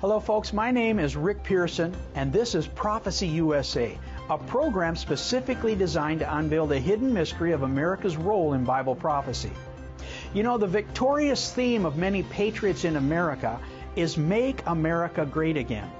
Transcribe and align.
Hello, 0.00 0.20
folks. 0.20 0.52
My 0.52 0.70
name 0.70 1.00
is 1.00 1.16
Rick 1.16 1.42
Pearson, 1.42 1.92
and 2.14 2.32
this 2.32 2.54
is 2.54 2.68
Prophecy 2.68 3.26
USA, 3.26 3.98
a 4.30 4.38
program 4.38 4.94
specifically 4.94 5.74
designed 5.74 6.20
to 6.20 6.36
unveil 6.36 6.68
the 6.68 6.78
hidden 6.78 7.12
mystery 7.12 7.50
of 7.50 7.64
America's 7.64 8.16
role 8.16 8.52
in 8.52 8.62
Bible 8.62 8.94
prophecy. 8.94 9.50
You 10.32 10.44
know, 10.44 10.56
the 10.56 10.68
victorious 10.68 11.52
theme 11.52 11.84
of 11.84 11.96
many 11.96 12.22
patriots 12.22 12.84
in 12.84 12.94
America 12.94 13.58
is 13.96 14.16
Make 14.16 14.64
America 14.66 15.26
Great 15.26 15.56
Again. 15.56 15.90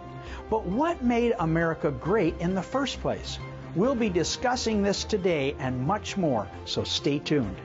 But 0.49 0.65
what 0.65 1.03
made 1.03 1.35
America 1.41 1.91
great 1.91 2.39
in 2.39 2.55
the 2.55 2.63
first 2.63 3.01
place? 3.01 3.41
We'll 3.75 3.97
be 3.97 4.11
discussing 4.11 4.81
this 4.81 5.03
today 5.03 5.57
and 5.59 5.85
much 5.85 6.17
more, 6.17 6.47
so 6.67 6.85
stay 6.85 7.19
tuned. 7.19 7.57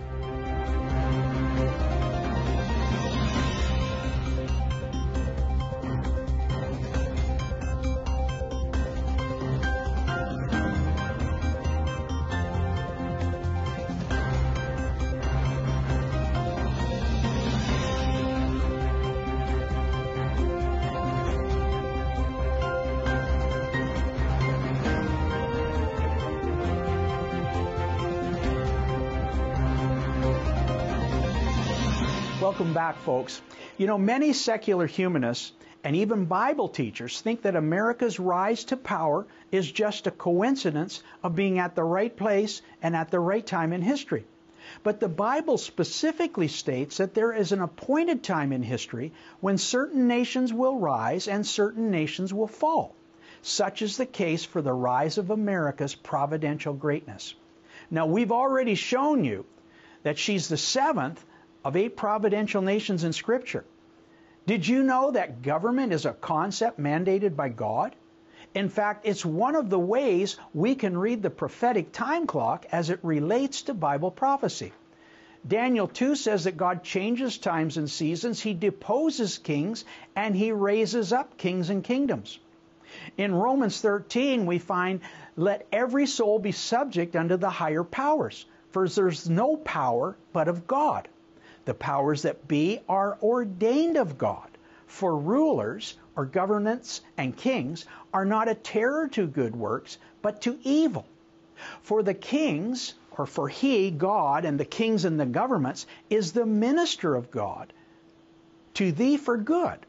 Welcome 32.43 32.73
back, 32.73 32.97
folks. 32.97 33.41
You 33.77 33.87
know, 33.87 33.97
many 33.97 34.33
secular 34.33 34.85
humanists 34.85 35.53
and 35.81 35.95
even 35.95 36.25
Bible 36.25 36.67
teachers 36.67 37.21
think 37.21 37.43
that 37.43 37.55
America's 37.55 38.19
rise 38.19 38.65
to 38.65 38.75
power 38.75 39.25
is 39.53 39.71
just 39.71 40.07
a 40.07 40.11
coincidence 40.11 41.01
of 41.23 41.37
being 41.37 41.57
at 41.57 41.73
the 41.73 41.85
right 41.85 42.13
place 42.13 42.61
and 42.81 42.97
at 42.97 43.11
the 43.11 43.19
right 43.21 43.47
time 43.47 43.71
in 43.71 43.81
history. 43.81 44.25
But 44.83 44.99
the 44.99 45.07
Bible 45.07 45.57
specifically 45.57 46.49
states 46.49 46.97
that 46.97 47.13
there 47.13 47.31
is 47.31 47.53
an 47.53 47.61
appointed 47.61 48.23
time 48.23 48.51
in 48.51 48.61
history 48.61 49.13
when 49.39 49.57
certain 49.57 50.09
nations 50.09 50.51
will 50.51 50.77
rise 50.77 51.29
and 51.29 51.47
certain 51.47 51.91
nations 51.91 52.33
will 52.33 52.49
fall. 52.49 52.93
Such 53.41 53.81
is 53.81 53.95
the 53.95 54.05
case 54.05 54.43
for 54.43 54.61
the 54.61 54.73
rise 54.73 55.17
of 55.17 55.29
America's 55.29 55.95
providential 55.95 56.73
greatness. 56.73 57.35
Now, 57.89 58.05
we've 58.05 58.33
already 58.33 58.75
shown 58.75 59.23
you 59.23 59.45
that 60.03 60.17
she's 60.17 60.49
the 60.49 60.57
seventh 60.57 61.23
of 61.63 61.75
eight 61.75 61.95
providential 61.95 62.61
nations 62.61 63.03
in 63.03 63.13
Scripture. 63.13 63.65
Did 64.45 64.67
you 64.67 64.83
know 64.83 65.11
that 65.11 65.41
government 65.41 65.93
is 65.93 66.05
a 66.05 66.13
concept 66.13 66.79
mandated 66.79 67.35
by 67.35 67.49
God? 67.49 67.95
In 68.53 68.69
fact, 68.69 69.05
it's 69.05 69.25
one 69.25 69.55
of 69.55 69.69
the 69.69 69.79
ways 69.79 70.37
we 70.53 70.75
can 70.75 70.97
read 70.97 71.23
the 71.23 71.29
prophetic 71.29 71.91
time 71.91 72.27
clock 72.27 72.65
as 72.71 72.89
it 72.89 72.99
relates 73.01 73.63
to 73.63 73.73
Bible 73.73 74.11
prophecy. 74.11 74.73
Daniel 75.47 75.87
2 75.87 76.15
says 76.15 76.43
that 76.43 76.55
God 76.55 76.83
changes 76.83 77.37
times 77.37 77.77
and 77.77 77.89
seasons, 77.89 78.41
He 78.41 78.53
deposes 78.53 79.37
kings, 79.37 79.85
and 80.15 80.35
He 80.35 80.51
raises 80.51 81.11
up 81.11 81.37
kings 81.37 81.69
and 81.69 81.83
kingdoms. 81.83 82.39
In 83.17 83.33
Romans 83.33 83.81
13, 83.81 84.45
we 84.45 84.59
find, 84.59 85.01
Let 85.35 85.67
every 85.71 86.05
soul 86.05 86.37
be 86.37 86.51
subject 86.51 87.15
unto 87.15 87.37
the 87.37 87.49
higher 87.49 87.83
powers, 87.83 88.45
for 88.69 88.87
there's 88.87 89.29
no 89.29 89.57
power 89.57 90.15
but 90.31 90.47
of 90.47 90.67
God. 90.67 91.07
The 91.65 91.73
powers 91.73 92.23
that 92.23 92.47
be 92.47 92.81
are 92.89 93.17
ordained 93.21 93.97
of 93.97 94.17
God. 94.17 94.49
For 94.87 95.17
rulers 95.17 95.97
or 96.15 96.25
governments 96.25 97.01
and 97.17 97.35
kings 97.35 97.85
are 98.13 98.25
not 98.25 98.49
a 98.49 98.55
terror 98.55 99.07
to 99.09 99.25
good 99.25 99.55
works, 99.55 99.97
but 100.21 100.41
to 100.41 100.59
evil. 100.63 101.05
For 101.81 102.03
the 102.03 102.13
kings, 102.13 102.93
or 103.17 103.25
for 103.25 103.47
he, 103.47 103.91
God, 103.91 104.45
and 104.45 104.59
the 104.59 104.65
kings 104.65 105.05
and 105.05 105.19
the 105.19 105.25
governments, 105.25 105.87
is 106.09 106.31
the 106.31 106.45
minister 106.45 107.15
of 107.15 107.31
God 107.31 107.71
to 108.73 108.91
thee 108.91 109.17
for 109.17 109.37
good. 109.37 109.79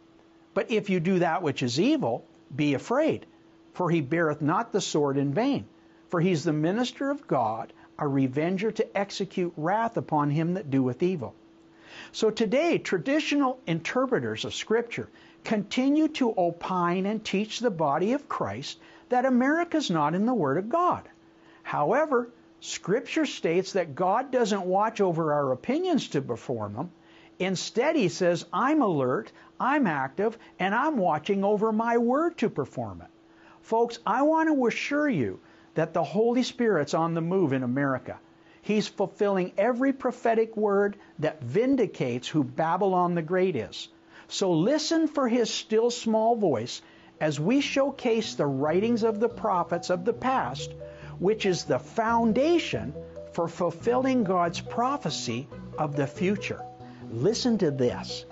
But 0.53 0.71
if 0.71 0.89
you 0.89 1.01
do 1.01 1.19
that 1.19 1.43
which 1.43 1.63
is 1.63 1.81
evil, 1.81 2.25
be 2.55 2.75
afraid, 2.75 3.27
for 3.73 3.91
he 3.91 4.01
beareth 4.01 4.41
not 4.41 4.73
the 4.73 4.81
sword 4.81 5.17
in 5.17 5.35
vain. 5.35 5.65
For 6.09 6.21
he 6.21 6.31
is 6.31 6.45
the 6.45 6.53
minister 6.53 7.11
of 7.11 7.27
God, 7.27 7.73
a 7.99 8.07
revenger 8.07 8.71
to 8.71 8.97
execute 8.97 9.53
wrath 9.57 9.97
upon 9.97 10.31
him 10.31 10.55
that 10.55 10.71
doeth 10.71 11.03
evil. 11.03 11.35
So 12.13 12.31
today, 12.31 12.79
traditional 12.79 13.59
interpreters 13.67 14.45
of 14.45 14.55
Scripture 14.55 15.09
continue 15.45 16.09
to 16.09 16.35
opine 16.37 17.07
and 17.07 17.25
teach 17.25 17.61
the 17.61 17.71
body 17.71 18.13
of 18.13 18.29
Christ 18.29 18.79
that 19.09 19.25
America 19.27 19.77
is 19.77 19.91
not 19.91 20.15
in 20.15 20.27
the 20.27 20.35
Word 20.35 20.59
of 20.59 20.69
God. 20.69 21.09
However, 21.63 22.29
Scripture 22.61 23.27
states 23.27 23.73
that 23.73 23.95
God 23.95 24.31
doesn't 24.31 24.65
watch 24.65 25.01
over 25.01 25.33
our 25.35 25.53
opinions 25.53 26.09
to 26.09 26.23
perform 26.23 26.75
them. 26.75 26.91
Instead, 27.39 27.97
He 27.97 28.09
says, 28.09 28.47
I'm 28.53 28.81
alert, 28.81 29.31
I'm 29.61 29.87
active, 29.87 30.39
and 30.59 30.75
I'm 30.75 30.97
watching 30.97 31.45
over 31.45 31.73
my 31.73 31.99
Word 31.99 32.39
to 32.39 32.49
perform 32.49 33.03
it. 33.03 33.09
Folks, 33.63 33.99
I 34.07 34.23
want 34.23 34.49
to 34.49 34.67
assure 34.67 35.09
you 35.09 35.41
that 35.75 35.93
the 35.93 36.05
Holy 36.05 36.43
Spirit's 36.43 36.95
on 36.95 37.15
the 37.15 37.21
move 37.21 37.53
in 37.53 37.63
America. 37.63 38.19
He's 38.65 38.89
fulfilling 38.89 39.53
every 39.59 39.93
prophetic 39.93 40.57
word 40.57 40.97
that 41.19 41.43
vindicates 41.43 42.27
who 42.27 42.43
Babylon 42.43 43.15
the 43.15 43.21
Great 43.21 43.57
is. 43.57 43.89
So 44.27 44.53
listen 44.53 45.07
for 45.07 45.29
his 45.29 45.51
still 45.51 45.91
small 45.91 46.35
voice 46.35 46.81
as 47.21 47.39
we 47.39 47.61
showcase 47.61 48.35
the 48.35 48.47
writings 48.47 49.03
of 49.03 49.21
the 49.21 49.29
prophets 49.29 49.91
of 49.91 50.07
the 50.07 50.15
past, 50.15 50.73
which 51.19 51.45
is 51.45 51.65
the 51.65 51.79
foundation 51.79 52.95
for 53.35 53.49
fulfilling 53.49 54.25
God's 54.25 54.63
prophecy 54.63 55.47
of 55.77 55.95
the 55.95 56.07
future. 56.07 56.65
Listen 57.11 57.59
to 57.59 57.71
this. 57.71 58.25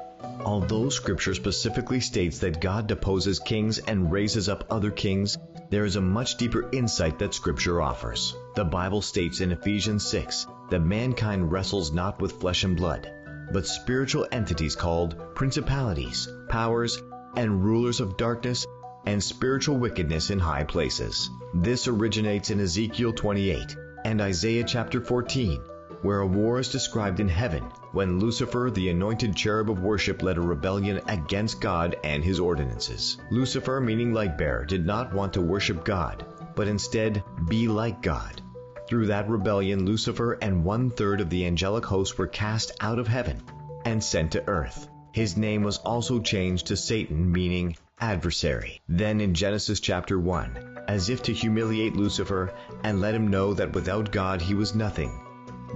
Although 0.47 0.88
Scripture 0.88 1.34
specifically 1.34 2.00
states 2.00 2.38
that 2.38 2.59
God 2.59 2.87
deposes 2.87 3.38
kings 3.38 3.81
and 3.81 4.10
raises 4.10 4.48
up 4.48 4.65
other 4.71 4.91
kings, 4.91 5.37
there 5.72 5.87
is 5.87 5.97
a 5.97 6.00
much 6.03 6.37
deeper 6.37 6.69
insight 6.72 7.19
that 7.19 7.33
Scripture 7.33 7.81
offers. 7.81 8.37
The 8.55 8.65
Bible 8.65 9.00
states 9.00 9.41
in 9.41 9.53
Ephesians 9.53 10.06
6 10.06 10.47
that 10.69 10.81
mankind 10.81 11.50
wrestles 11.50 11.93
not 11.93 12.21
with 12.21 12.33
flesh 12.33 12.65
and 12.65 12.77
blood, 12.77 13.10
but 13.55 13.66
spiritual 13.66 14.27
entities 14.31 14.77
called 14.77 15.34
principalities, 15.34 16.28
powers, 16.50 17.03
and 17.37 17.65
rulers 17.65 18.00
of 18.00 18.19
darkness 18.19 18.66
and 19.06 19.25
spiritual 19.25 19.78
wickedness 19.78 20.28
in 20.28 20.38
high 20.38 20.65
places. 20.65 21.31
This 21.55 21.89
originates 21.89 22.50
in 22.50 22.60
Ezekiel 22.60 23.15
28 23.15 23.75
and 24.04 24.21
Isaiah 24.21 24.65
chapter 24.65 25.00
14 25.00 25.59
where 26.03 26.21
a 26.21 26.27
war 26.27 26.59
is 26.59 26.69
described 26.69 27.19
in 27.19 27.28
heaven 27.28 27.65
when 27.92 28.19
Lucifer, 28.19 28.70
the 28.72 28.88
anointed 28.88 29.36
cherub 29.36 29.70
of 29.70 29.80
worship, 29.80 30.22
led 30.22 30.38
a 30.38 30.41
rebellion 30.41 31.00
against 31.08 31.60
God 31.60 31.97
and 32.04 32.25
his 32.25 32.41
ordinances. 32.41 33.19
Lucifer, 33.30 33.80
meaning 33.80 34.12
light 34.12 34.38
bearer, 34.38 34.64
did 34.64 34.86
not 34.86 35.12
want 35.12 35.32
to 35.34 35.41
worship 35.41 35.84
God, 35.84 36.25
but 36.56 36.69
instead 36.69 37.22
be 37.48 37.69
like 37.69 38.03
God. 38.03 38.41
Through 38.88 39.06
that 39.06 39.28
rebellion, 39.28 39.86
Lucifer 39.86 40.38
and 40.42 40.64
one 40.64 40.91
third 40.91 41.20
of 41.20 41.30
the 41.30 41.47
angelic 41.47 41.84
host 41.84 42.19
were 42.19 42.26
cast 42.26 42.72
out 42.80 42.98
of 42.98 43.06
heaven 43.06 43.42
and 43.84 44.03
sent 44.03 44.32
to 44.32 44.48
earth. 44.48 44.88
His 45.12 45.36
name 45.36 45.62
was 45.62 45.78
also 45.78 46.20
changed 46.20 46.66
to 46.69 46.76
Satan, 46.76 47.30
meaning 47.30 47.76
adversary. 48.00 48.80
Then 48.88 49.20
in 49.20 49.34
Genesis 49.34 49.80
chapter 49.80 50.19
1, 50.19 50.84
as 50.88 51.09
if 51.09 51.22
to 51.24 51.32
humiliate 51.32 51.94
Lucifer 51.94 52.53
and 52.82 53.00
let 53.00 53.14
him 53.14 53.28
know 53.28 53.54
that 53.54 53.74
without 53.74 54.10
God 54.10 54.41
he 54.41 54.54
was 54.54 54.74
nothing, 54.74 55.12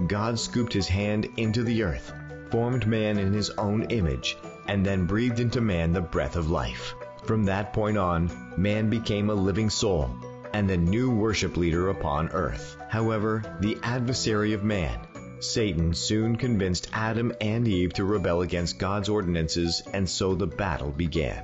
God 0.05 0.37
scooped 0.37 0.73
his 0.73 0.87
hand 0.87 1.27
into 1.37 1.63
the 1.63 1.81
earth, 1.81 2.13
formed 2.51 2.85
man 2.85 3.17
in 3.17 3.33
his 3.33 3.49
own 3.51 3.83
image, 3.85 4.37
and 4.67 4.85
then 4.85 5.07
breathed 5.07 5.39
into 5.39 5.59
man 5.59 5.91
the 5.91 6.01
breath 6.01 6.35
of 6.35 6.51
life. 6.51 6.93
From 7.23 7.45
that 7.45 7.73
point 7.73 7.97
on, 7.97 8.29
man 8.55 8.89
became 8.89 9.29
a 9.29 9.33
living 9.33 9.69
soul 9.69 10.09
and 10.53 10.69
the 10.69 10.77
new 10.77 11.09
worship 11.09 11.57
leader 11.57 11.89
upon 11.89 12.29
earth. 12.29 12.77
However, 12.89 13.43
the 13.59 13.77
adversary 13.83 14.53
of 14.53 14.63
man, 14.63 14.99
Satan, 15.39 15.93
soon 15.93 16.35
convinced 16.35 16.89
Adam 16.93 17.33
and 17.41 17.67
Eve 17.67 17.93
to 17.93 18.05
rebel 18.05 18.41
against 18.41 18.79
God's 18.79 19.09
ordinances, 19.09 19.83
and 19.93 20.07
so 20.07 20.35
the 20.35 20.47
battle 20.47 20.91
began. 20.91 21.43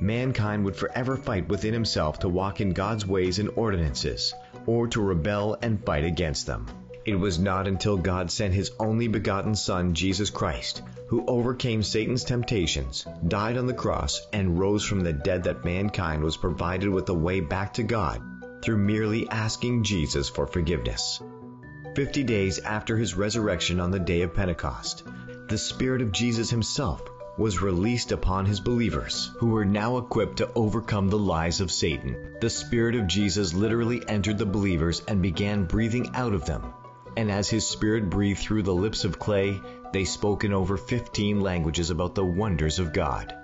Mankind 0.00 0.64
would 0.64 0.76
forever 0.76 1.16
fight 1.16 1.48
within 1.48 1.72
himself 1.72 2.18
to 2.20 2.28
walk 2.28 2.60
in 2.60 2.72
God's 2.72 3.06
ways 3.06 3.38
and 3.38 3.50
ordinances, 3.56 4.34
or 4.66 4.86
to 4.88 5.00
rebel 5.00 5.56
and 5.62 5.84
fight 5.84 6.04
against 6.04 6.46
them. 6.46 6.66
It 7.04 7.18
was 7.18 7.38
not 7.38 7.66
until 7.66 7.96
God 7.96 8.30
sent 8.30 8.52
his 8.52 8.70
only 8.78 9.08
begotten 9.08 9.54
Son, 9.54 9.94
Jesus 9.94 10.28
Christ, 10.28 10.82
who 11.06 11.24
overcame 11.26 11.82
Satan's 11.82 12.22
temptations, 12.22 13.06
died 13.26 13.56
on 13.56 13.66
the 13.66 13.72
cross, 13.72 14.20
and 14.32 14.58
rose 14.58 14.84
from 14.84 15.00
the 15.00 15.12
dead 15.12 15.44
that 15.44 15.64
mankind 15.64 16.22
was 16.22 16.36
provided 16.36 16.90
with 16.90 17.08
a 17.08 17.14
way 17.14 17.40
back 17.40 17.72
to 17.74 17.82
God 17.82 18.20
through 18.62 18.76
merely 18.76 19.26
asking 19.30 19.84
Jesus 19.84 20.28
for 20.28 20.46
forgiveness. 20.46 21.22
Fifty 21.94 22.24
days 22.24 22.58
after 22.58 22.96
his 22.96 23.14
resurrection 23.14 23.80
on 23.80 23.90
the 23.90 23.98
day 23.98 24.20
of 24.22 24.34
Pentecost, 24.34 25.04
the 25.48 25.56
Spirit 25.56 26.02
of 26.02 26.12
Jesus 26.12 26.50
himself 26.50 27.02
was 27.38 27.62
released 27.62 28.12
upon 28.12 28.44
his 28.44 28.60
believers, 28.60 29.30
who 29.38 29.46
were 29.46 29.64
now 29.64 29.96
equipped 29.96 30.38
to 30.38 30.52
overcome 30.54 31.08
the 31.08 31.16
lies 31.16 31.60
of 31.60 31.70
Satan. 31.70 32.34
The 32.40 32.50
Spirit 32.50 32.96
of 32.96 33.06
Jesus 33.06 33.54
literally 33.54 34.02
entered 34.08 34.38
the 34.38 34.44
believers 34.44 35.02
and 35.08 35.22
began 35.22 35.64
breathing 35.64 36.10
out 36.14 36.34
of 36.34 36.44
them. 36.44 36.74
And 37.18 37.32
as 37.32 37.50
his 37.50 37.66
Spirit 37.66 38.08
breathed 38.10 38.38
through 38.38 38.62
the 38.62 38.72
lips 38.72 39.04
of 39.04 39.18
clay, 39.18 39.60
they 39.92 40.04
spoke 40.04 40.44
in 40.44 40.52
over 40.52 40.76
15 40.76 41.40
languages 41.40 41.90
about 41.90 42.14
the 42.14 42.24
wonders 42.24 42.78
of 42.78 42.92
God. 42.92 43.34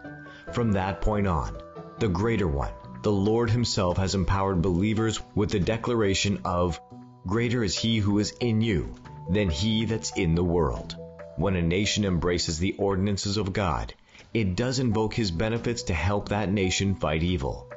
From 0.52 0.70
that 0.72 1.00
point 1.00 1.26
on, 1.26 1.56
the 1.98 2.06
Greater 2.06 2.46
One, 2.46 2.70
the 3.02 3.10
Lord 3.10 3.50
Himself, 3.50 3.96
has 3.96 4.14
empowered 4.14 4.62
believers 4.62 5.20
with 5.34 5.50
the 5.50 5.58
declaration 5.58 6.42
of, 6.44 6.80
Greater 7.26 7.64
is 7.64 7.76
He 7.76 7.98
who 7.98 8.20
is 8.20 8.30
in 8.38 8.60
you 8.60 8.94
than 9.28 9.50
he 9.50 9.86
that's 9.86 10.16
in 10.16 10.36
the 10.36 10.44
world. 10.44 10.94
When 11.34 11.56
a 11.56 11.62
nation 11.62 12.04
embraces 12.04 12.60
the 12.60 12.76
ordinances 12.78 13.38
of 13.38 13.52
God, 13.52 13.92
it 14.32 14.54
does 14.54 14.78
invoke 14.78 15.14
his 15.14 15.32
benefits 15.32 15.82
to 15.84 15.94
help 15.94 16.28
that 16.28 16.48
nation 16.52 16.94
fight 16.94 17.24
evil. 17.24 17.68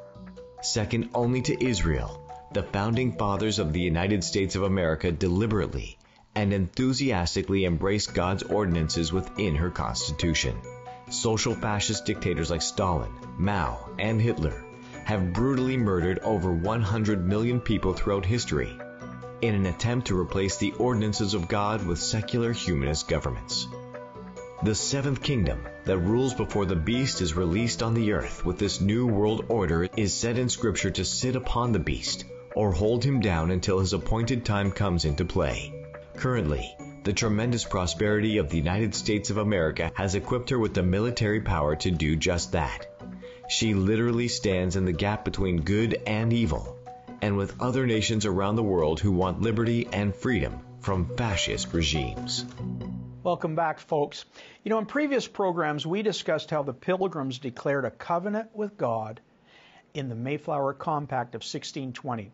Second 0.62 1.10
only 1.16 1.42
to 1.42 1.66
Israel, 1.66 2.27
the 2.54 2.64
founding 2.64 3.12
fathers 3.12 3.60
of 3.60 3.74
the 3.74 3.80
United 3.80 4.24
States 4.24 4.56
of 4.56 4.64
America 4.64 5.12
deliberately 5.12 5.98
and 6.34 6.54
enthusiastically 6.54 7.66
embraced 7.66 8.14
God's 8.14 8.44
ordinances 8.44 9.12
within 9.12 9.56
her 9.56 9.70
Constitution. 9.70 10.56
Social 11.10 11.54
fascist 11.54 12.06
dictators 12.06 12.50
like 12.50 12.62
Stalin, 12.62 13.12
Mao, 13.38 13.90
and 14.00 14.22
Hitler 14.22 14.64
have 15.04 15.34
brutally 15.34 15.78
murdered 15.78 16.20
over 16.20 16.54
100 16.54 17.28
million 17.28 17.60
people 17.60 17.94
throughout 17.94 18.26
history 18.26 18.78
in 19.42 19.54
an 19.54 19.66
attempt 19.66 20.08
to 20.08 20.20
replace 20.20 20.58
the 20.58 20.74
ordinances 20.74 21.34
of 21.34 21.48
God 21.48 21.86
with 21.86 22.00
secular 22.00 22.54
humanist 22.54 23.08
governments. 23.08 23.68
The 24.64 24.74
seventh 24.74 25.22
kingdom 25.22 25.62
that 25.86 26.00
rules 26.00 26.34
before 26.34 26.66
the 26.66 26.76
beast 26.76 27.22
is 27.22 27.36
released 27.36 27.84
on 27.84 27.94
the 27.94 28.14
earth 28.14 28.46
with 28.46 28.58
this 28.58 28.82
new 28.82 29.06
world 29.06 29.46
order 29.50 29.88
is 29.96 30.14
said 30.14 30.38
in 30.38 30.50
scripture 30.50 30.90
to 30.92 31.06
sit 31.06 31.36
upon 31.36 31.72
the 31.72 31.80
beast 31.80 32.26
or 32.58 32.72
hold 32.72 33.04
him 33.04 33.20
down 33.20 33.52
until 33.52 33.78
his 33.78 33.94
appointed 33.94 34.44
time 34.44 34.72
comes 34.72 35.06
into 35.06 35.24
play. 35.24 35.72
Currently, 36.16 36.76
the 37.04 37.14
tremendous 37.14 37.64
prosperity 37.64 38.40
of 38.40 38.50
the 38.50 38.58
United 38.58 38.96
States 38.96 39.30
of 39.30 39.38
America 39.38 39.92
has 39.94 40.16
equipped 40.16 40.50
her 40.50 40.58
with 40.58 40.74
the 40.74 40.82
military 40.82 41.40
power 41.40 41.76
to 41.76 41.92
do 41.92 42.16
just 42.16 42.54
that. 42.54 42.88
She 43.48 43.76
literally 43.76 44.28
stands 44.28 44.76
in 44.76 44.86
the 44.86 44.92
gap 44.92 45.24
between 45.24 45.62
good 45.62 46.02
and 46.08 46.34
evil 46.34 46.80
and 47.22 47.38
with 47.38 47.62
other 47.62 47.86
nations 47.86 48.26
around 48.26 48.56
the 48.56 48.64
world 48.64 49.00
who 49.00 49.12
want 49.12 49.40
liberty 49.40 49.88
and 49.94 50.16
freedom 50.16 50.60
from 50.80 51.16
fascist 51.16 51.72
regimes. 51.74 52.44
Welcome 53.22 53.54
back, 53.54 53.80
folks. 53.80 54.26
You 54.64 54.72
know, 54.72 54.80
in 54.80 54.88
previous 54.88 55.28
programs, 55.28 55.86
we 55.86 56.02
discussed 56.02 56.50
how 56.50 56.64
the 56.64 56.74
Pilgrims 56.74 57.38
declared 57.38 57.86
a 57.86 57.92
covenant 57.92 58.50
with 58.56 58.78
God 58.78 59.22
in 59.94 60.10
the 60.10 60.16
Mayflower 60.16 60.74
Compact 60.74 61.36
of 61.36 61.42
1620. 61.42 62.32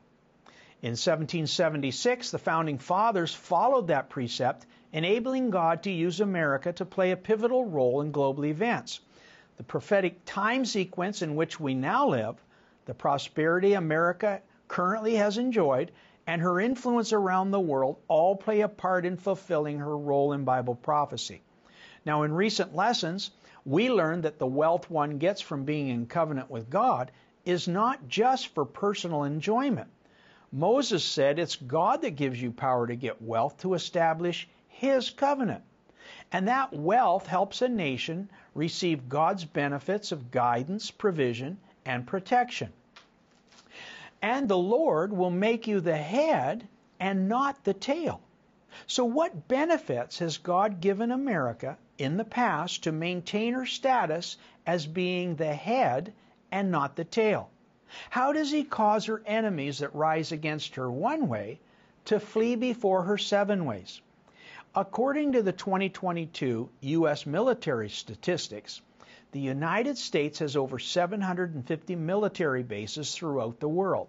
In 0.84 0.98
1776, 0.98 2.32
the 2.32 2.38
founding 2.38 2.78
fathers 2.78 3.34
followed 3.34 3.88
that 3.88 4.10
precept, 4.10 4.66
enabling 4.92 5.50
God 5.50 5.84
to 5.84 5.90
use 5.90 6.20
America 6.20 6.74
to 6.74 6.84
play 6.84 7.12
a 7.12 7.16
pivotal 7.16 7.64
role 7.64 8.02
in 8.02 8.12
global 8.12 8.44
events. 8.44 9.00
The 9.56 9.64
prophetic 9.64 10.26
time 10.26 10.66
sequence 10.66 11.22
in 11.22 11.38
which 11.38 11.58
we 11.58 11.74
now 11.74 12.10
live, 12.10 12.36
the 12.84 12.94
prosperity 12.94 13.76
America 13.76 14.42
currently 14.68 15.16
has 15.16 15.38
enjoyed, 15.38 15.90
and 16.28 16.42
her 16.42 16.60
influence 16.60 17.14
around 17.14 17.52
the 17.52 17.62
world 17.62 17.96
all 18.10 18.36
play 18.36 18.60
a 18.60 18.68
part 18.68 19.06
in 19.06 19.16
fulfilling 19.16 19.80
her 19.80 19.98
role 19.98 20.34
in 20.34 20.44
Bible 20.44 20.76
prophecy. 20.76 21.44
Now, 22.06 22.24
in 22.24 22.34
recent 22.34 22.76
lessons, 22.76 23.32
we 23.64 23.90
learned 23.90 24.24
that 24.24 24.38
the 24.38 24.46
wealth 24.46 24.90
one 24.90 25.18
gets 25.18 25.40
from 25.40 25.64
being 25.64 25.88
in 25.88 26.08
covenant 26.08 26.52
with 26.52 26.70
God 26.70 27.10
is 27.46 27.70
not 27.70 28.10
just 28.10 28.48
for 28.48 28.66
personal 28.66 29.24
enjoyment. 29.24 29.88
Moses 30.56 31.04
said 31.04 31.40
it's 31.40 31.56
God 31.56 32.04
that 32.04 32.12
gives 32.12 32.40
you 32.40 32.52
power 32.52 32.86
to 32.86 32.96
get 32.96 33.24
wealth 33.24 33.58
to 33.62 33.74
establish 33.74 34.48
His 34.68 35.10
covenant. 35.10 35.64
And 36.32 36.48
that 36.48 36.72
wealth 36.72 37.26
helps 37.26 37.64
a 37.64 37.68
nation 37.68 38.30
receive 38.54 39.10
God's 39.10 39.46
benefits 39.46 40.12
of 40.12 40.30
guidance, 40.30 40.92
provision, 40.92 41.58
and 41.86 42.06
protection. 42.06 42.72
And 44.22 44.48
the 44.48 44.58
Lord 44.58 45.12
will 45.12 45.32
make 45.32 45.66
you 45.66 45.82
the 45.82 45.98
head 45.98 46.68
and 47.00 47.28
not 47.28 47.64
the 47.64 47.74
tail. 47.74 48.22
So, 48.86 49.06
what 49.06 49.48
benefits 49.48 50.20
has 50.20 50.38
God 50.38 50.82
given 50.82 51.12
America 51.12 51.80
in 51.98 52.16
the 52.18 52.26
past 52.26 52.84
to 52.84 52.92
maintain 52.92 53.56
her 53.56 53.66
status 53.66 54.38
as 54.68 54.86
being 54.86 55.36
the 55.36 55.56
head 55.56 56.14
and 56.52 56.70
not 56.70 56.96
the 56.96 57.06
tail? 57.06 57.50
How 58.10 58.34
does 58.34 58.52
He 58.52 58.64
cause 58.64 59.06
her 59.06 59.22
enemies 59.28 59.78
that 59.80 59.94
rise 59.94 60.32
against 60.32 60.74
her 60.76 60.90
one 60.90 61.28
way 61.28 61.60
to 62.06 62.20
flee 62.20 62.56
before 62.56 63.04
her 63.04 63.20
seven 63.20 63.66
ways? 63.66 64.02
According 64.74 65.34
to 65.34 65.44
the 65.44 65.52
2022 65.52 66.70
U.S. 66.82 67.26
military 67.28 67.90
statistics, 67.90 68.82
the 69.32 69.40
United 69.40 70.00
States 70.00 70.40
has 70.40 70.56
over 70.56 70.80
750 70.80 71.96
military 71.96 72.64
bases 72.64 73.14
throughout 73.16 73.60
the 73.60 73.70
world, 73.70 74.08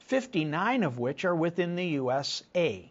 59 0.00 0.82
of 0.82 0.98
which 0.98 1.24
are 1.24 1.36
within 1.36 1.76
the 1.76 1.86
USA, 1.86 2.90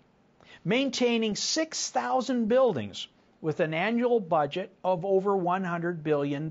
maintaining 0.63 1.35
6,000 1.35 2.47
buildings 2.47 3.09
with 3.41 3.59
an 3.59 3.73
annual 3.73 4.21
budget 4.21 4.73
of 4.85 5.03
over 5.03 5.31
$100 5.31 6.01
billion. 6.03 6.49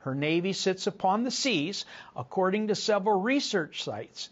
Her 0.00 0.14
Navy 0.14 0.54
sits 0.54 0.86
upon 0.86 1.24
the 1.24 1.30
seas, 1.30 1.84
according 2.16 2.68
to 2.68 2.74
several 2.74 3.20
research 3.20 3.82
sites, 3.82 4.30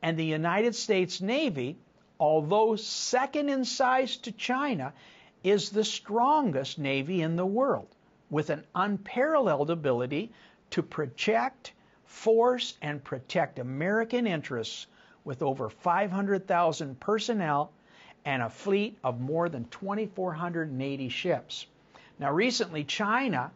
and 0.00 0.18
the 0.18 0.24
United 0.24 0.74
States 0.74 1.20
Navy, 1.20 1.76
although 2.18 2.74
second 2.76 3.50
in 3.50 3.66
size 3.66 4.16
to 4.18 4.32
China, 4.32 4.94
is 5.44 5.70
the 5.70 5.84
strongest 5.84 6.78
Navy 6.78 7.20
in 7.20 7.36
the 7.36 7.44
world 7.44 7.88
with 8.30 8.48
an 8.48 8.64
unparalleled 8.74 9.70
ability 9.70 10.32
to 10.70 10.82
project, 10.82 11.72
force, 12.04 12.78
and 12.80 13.04
protect 13.04 13.58
American 13.58 14.26
interests 14.26 14.86
with 15.24 15.42
over 15.42 15.68
500,000 15.68 16.98
personnel 16.98 17.72
and 18.24 18.42
a 18.42 18.48
fleet 18.48 18.98
of 19.04 19.20
more 19.20 19.50
than 19.50 19.66
2,480 19.66 21.08
ships. 21.10 21.66
Now, 22.18 22.32
recently, 22.32 22.84
China 22.84 23.50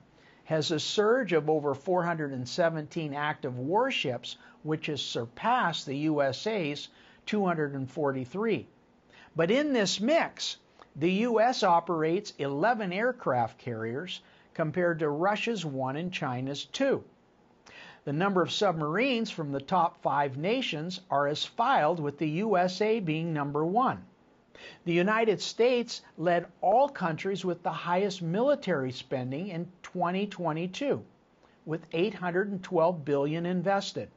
has 0.45 0.71
a 0.71 0.79
surge 0.79 1.33
of 1.33 1.49
over 1.49 1.75
417 1.75 3.15
active 3.15 3.59
warships, 3.59 4.37
which 4.63 4.87
has 4.87 5.03
surpassed 5.03 5.87
the 5.87 5.97
USA's 5.97 6.89
243. 7.27 8.69
But 9.37 9.51
in 9.51 9.73
this 9.73 10.01
mix, 10.01 10.59
the 10.97 11.13
U.S. 11.13 11.63
operates 11.63 12.35
11 12.39 12.93
aircraft 12.93 13.59
carriers 13.59 14.21
compared 14.53 15.01
to 15.01 15.09
Russia's 15.09 15.65
one 15.65 15.97
and 15.97 16.13
China's 16.13 16.67
two. 16.67 17.03
The 18.05 18.13
number 18.13 18.43
of 18.43 18.53
submarines 18.53 19.31
from 19.31 19.51
the 19.51 19.61
top 19.61 20.03
five 20.03 20.37
nations 20.37 21.01
are 21.11 21.27
as 21.27 21.45
filed 21.45 21.99
with 21.99 22.19
the 22.19 22.29
USA 22.29 23.01
being 23.01 23.33
number 23.33 23.65
one. 23.65 24.05
The 24.85 24.93
United 24.93 25.41
States 25.41 26.03
led 26.17 26.47
all 26.61 26.89
countries 26.89 27.45
with 27.45 27.65
the 27.65 27.73
highest 27.73 28.23
military 28.23 28.93
spending 28.93 29.49
in 29.49 29.73
2022, 29.83 31.05
with 31.67 31.89
812 31.93 33.05
billion 33.05 33.47
invested. 33.47 34.13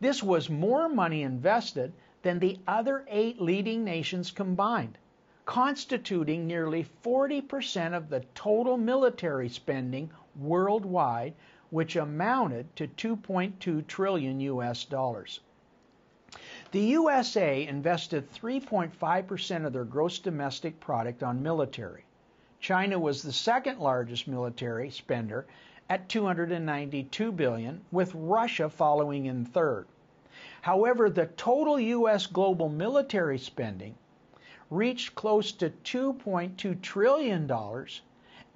This 0.00 0.24
was 0.24 0.50
more 0.50 0.88
money 0.88 1.22
invested 1.22 1.92
than 2.22 2.40
the 2.40 2.58
other 2.66 3.04
eight 3.06 3.40
leading 3.40 3.84
nations 3.84 4.32
combined 4.32 4.98
constituting 5.44 6.46
nearly 6.46 6.84
40% 7.04 7.92
of 7.92 8.08
the 8.08 8.20
total 8.34 8.76
military 8.76 9.48
spending 9.48 10.10
worldwide, 10.36 11.34
which 11.70 11.96
amounted 11.96 12.74
to 12.76 12.86
2.2 12.86 13.86
trillion 13.86 14.40
US 14.40 14.84
dollars. 14.84 15.40
The 16.72 16.80
USA 16.80 17.66
invested 17.66 18.30
3.5% 18.32 19.66
of 19.66 19.72
their 19.72 19.84
gross 19.84 20.20
domestic 20.20 20.78
product 20.78 21.20
on 21.20 21.42
military. 21.42 22.04
China 22.60 22.96
was 22.96 23.22
the 23.22 23.32
second 23.32 23.80
largest 23.80 24.28
military 24.28 24.88
spender 24.88 25.46
at 25.88 26.08
292 26.08 27.32
billion, 27.32 27.80
with 27.90 28.14
Russia 28.14 28.70
following 28.70 29.26
in 29.26 29.44
third. 29.44 29.88
However, 30.62 31.10
the 31.10 31.26
total 31.26 31.80
US 31.80 32.28
global 32.28 32.68
military 32.68 33.38
spending 33.38 33.96
reached 34.70 35.16
close 35.16 35.50
to 35.50 35.70
$2.2 35.70 36.80
trillion, 36.80 37.50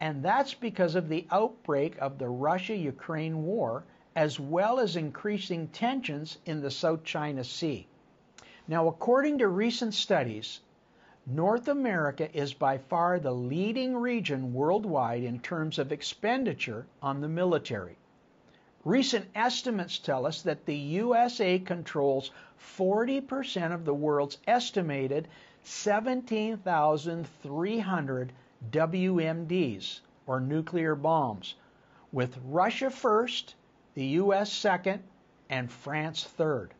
and 0.01 0.23
that's 0.23 0.55
because 0.55 0.95
of 0.95 1.09
the 1.09 1.27
outbreak 1.33 1.97
of 2.01 2.19
the 2.19 2.29
Russia 2.29 2.77
Ukraine 2.77 3.43
war, 3.43 3.83
as 4.15 4.39
well 4.39 4.79
as 4.79 4.95
increasing 4.95 5.67
tensions 5.67 6.39
in 6.47 6.61
the 6.61 6.71
South 6.71 7.03
China 7.03 7.43
Sea. 7.43 7.89
Now, 8.67 8.89
according 8.89 9.37
to 9.39 9.49
recent 9.49 9.93
studies, 9.93 10.61
North 11.27 11.69
America 11.69 12.35
is 12.35 12.55
by 12.55 12.79
far 12.79 13.19
the 13.19 13.33
leading 13.33 13.95
region 13.95 14.55
worldwide 14.55 15.23
in 15.23 15.41
terms 15.41 15.79
of 15.79 15.93
expenditure 15.93 16.87
on 17.03 17.21
the 17.21 17.29
military. 17.29 17.99
Recent 18.85 19.27
estimates 19.35 19.99
tell 19.99 20.25
us 20.27 20.41
that 20.43 20.65
the 20.65 20.77
USA 20.77 21.59
controls 21.59 22.31
40% 22.59 23.75
of 23.75 23.85
the 23.85 23.95
world's 23.95 24.39
estimated 24.47 25.29
17,300 25.63 28.33
WMDs, 28.71 30.01
or 30.27 30.41
nuclear 30.41 30.95
bombs, 30.95 31.55
with 32.13 32.39
Russia 32.45 32.91
first, 32.91 33.55
the 33.95 34.07
US 34.07 34.53
second, 34.53 35.03
and 35.51 35.71
France 35.71 36.25
third. 36.25 36.73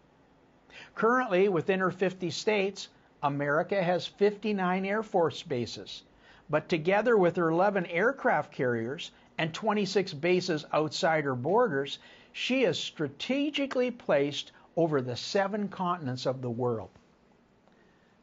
Currently, 0.95 1.49
within 1.49 1.81
her 1.81 1.91
50 1.91 2.31
states, 2.31 2.89
America 3.21 3.83
has 3.83 4.07
59 4.07 4.85
Air 4.85 5.03
Force 5.03 5.43
bases, 5.43 6.05
but 6.49 6.69
together 6.69 7.17
with 7.17 7.35
her 7.35 7.51
11 7.51 7.87
aircraft 7.87 8.53
carriers 8.53 9.11
and 9.37 9.53
26 9.53 10.15
bases 10.15 10.65
outside 10.73 11.25
her 11.25 11.35
borders, 11.35 11.99
she 12.33 12.63
is 12.63 12.79
strategically 12.79 13.91
placed 13.91 14.53
over 14.77 15.01
the 15.01 15.17
seven 15.17 15.67
continents 15.69 16.27
of 16.27 16.43
the 16.43 16.51
world. 16.51 16.91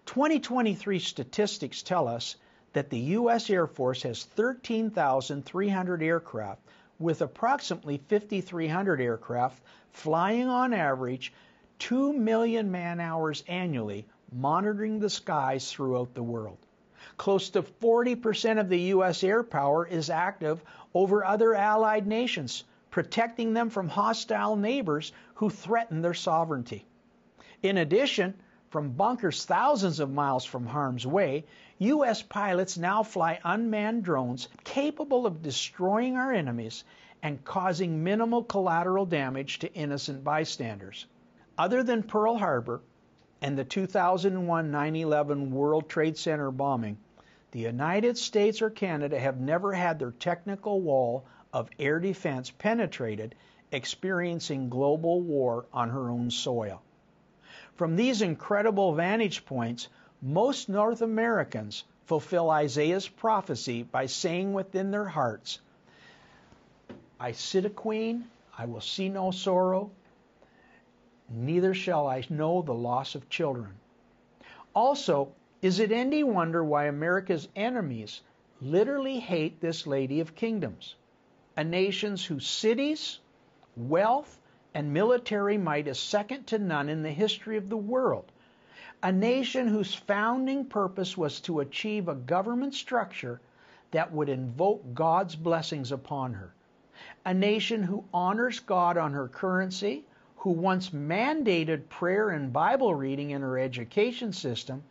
2023 0.05 0.97
statistics 0.99 1.81
tell 1.83 2.07
us 2.07 2.37
that 2.71 2.89
the 2.89 2.99
U.S. 2.99 3.49
Air 3.49 3.67
Force 3.67 4.03
has 4.03 4.23
13,300 4.23 6.01
aircraft, 6.01 6.61
with 6.99 7.21
approximately 7.21 7.97
5,300 7.97 9.01
aircraft 9.01 9.61
flying 9.91 10.47
on 10.47 10.73
average 10.73 11.33
2 11.81 12.13
million 12.13 12.69
man 12.69 12.99
hours 12.99 13.43
annually 13.47 14.05
monitoring 14.31 14.99
the 14.99 15.09
skies 15.09 15.71
throughout 15.71 16.13
the 16.13 16.21
world. 16.21 16.59
Close 17.17 17.49
to 17.49 17.63
40% 17.63 18.59
of 18.59 18.69
the 18.69 18.79
U.S. 18.93 19.23
air 19.23 19.41
power 19.41 19.87
is 19.87 20.11
active 20.11 20.63
over 20.93 21.25
other 21.25 21.55
allied 21.55 22.05
nations, 22.05 22.65
protecting 22.91 23.53
them 23.53 23.71
from 23.71 23.89
hostile 23.89 24.55
neighbors 24.55 25.11
who 25.33 25.49
threaten 25.49 26.03
their 26.03 26.13
sovereignty. 26.13 26.85
In 27.63 27.79
addition, 27.79 28.35
from 28.69 28.91
bunkers 28.91 29.43
thousands 29.45 29.99
of 29.99 30.13
miles 30.13 30.45
from 30.45 30.67
harm's 30.67 31.07
way, 31.07 31.45
U.S. 31.79 32.21
pilots 32.21 32.77
now 32.77 33.01
fly 33.01 33.39
unmanned 33.43 34.03
drones 34.03 34.49
capable 34.63 35.25
of 35.25 35.41
destroying 35.41 36.15
our 36.15 36.31
enemies 36.31 36.83
and 37.23 37.43
causing 37.43 38.03
minimal 38.03 38.43
collateral 38.43 39.07
damage 39.07 39.57
to 39.59 39.73
innocent 39.73 40.23
bystanders. 40.23 41.07
Other 41.57 41.83
than 41.83 42.03
Pearl 42.03 42.37
Harbor, 42.37 42.81
and 43.41 43.57
the 43.57 43.65
2001 43.65 44.71
9 44.71 44.95
11 44.95 45.51
World 45.51 45.89
Trade 45.89 46.17
Center 46.17 46.51
bombing, 46.51 46.97
the 47.51 47.59
United 47.59 48.17
States 48.17 48.61
or 48.61 48.69
Canada 48.69 49.19
have 49.19 49.39
never 49.39 49.73
had 49.73 49.99
their 49.99 50.11
technical 50.11 50.81
wall 50.81 51.25
of 51.51 51.69
air 51.77 51.99
defense 51.99 52.49
penetrated, 52.49 53.35
experiencing 53.71 54.69
global 54.69 55.21
war 55.21 55.65
on 55.73 55.89
her 55.89 56.09
own 56.09 56.31
soil. 56.31 56.81
From 57.75 57.95
these 57.95 58.21
incredible 58.21 58.93
vantage 58.93 59.45
points, 59.45 59.89
most 60.21 60.69
North 60.69 61.01
Americans 61.01 61.83
fulfill 62.05 62.49
Isaiah's 62.49 63.07
prophecy 63.07 63.83
by 63.83 64.05
saying 64.05 64.53
within 64.53 64.91
their 64.91 65.05
hearts, 65.05 65.59
I 67.19 67.33
sit 67.33 67.65
a 67.65 67.69
queen, 67.69 68.25
I 68.57 68.65
will 68.65 68.81
see 68.81 69.09
no 69.09 69.31
sorrow, 69.31 69.91
neither 71.33 71.73
shall 71.73 72.07
I 72.07 72.23
know 72.29 72.61
the 72.61 72.73
loss 72.73 73.15
of 73.15 73.29
children. 73.29 73.73
Also, 74.73 75.33
is 75.61 75.79
it 75.79 75.91
any 75.91 76.23
wonder 76.23 76.63
why 76.63 76.85
America's 76.85 77.47
enemies 77.55 78.21
literally 78.61 79.19
hate 79.19 79.59
this 79.59 79.87
Lady 79.87 80.19
of 80.19 80.35
Kingdoms, 80.35 80.95
a 81.57 81.63
nation 81.63 82.17
whose 82.17 82.47
cities, 82.47 83.19
wealth, 83.75 84.39
and 84.73 84.93
military 84.93 85.57
might 85.57 85.87
is 85.87 85.99
second 85.99 86.47
to 86.47 86.59
none 86.59 86.89
in 86.89 87.03
the 87.03 87.11
history 87.11 87.57
of 87.57 87.69
the 87.69 87.77
world, 87.77 88.31
a 89.03 89.11
nation 89.11 89.67
whose 89.67 89.93
founding 89.93 90.65
purpose 90.65 91.17
was 91.17 91.41
to 91.41 91.59
achieve 91.59 92.07
a 92.07 92.15
government 92.15 92.73
structure 92.73 93.41
that 93.91 94.11
would 94.11 94.29
invoke 94.29 94.93
God's 94.93 95.35
blessings 95.35 95.91
upon 95.91 96.33
her, 96.33 96.53
a 97.25 97.33
nation 97.33 97.83
who 97.83 98.05
honors 98.13 98.59
God 98.59 98.97
on 98.97 99.13
her 99.13 99.27
currency, 99.27 100.05
who 100.41 100.49
once 100.49 100.89
mandated 100.89 101.87
prayer 101.87 102.31
and 102.31 102.51
Bible 102.51 102.95
reading 102.95 103.29
in 103.29 103.43
her 103.43 103.59
education 103.59 104.33
system 104.33 104.81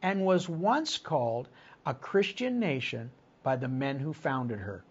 and 0.00 0.24
was 0.24 0.48
once 0.48 0.98
called 0.98 1.48
a 1.84 1.92
Christian 1.92 2.60
nation 2.60 3.10
by 3.42 3.56
the 3.56 3.66
men 3.66 3.98
who 3.98 4.12
founded 4.12 4.60
her. 4.60 4.84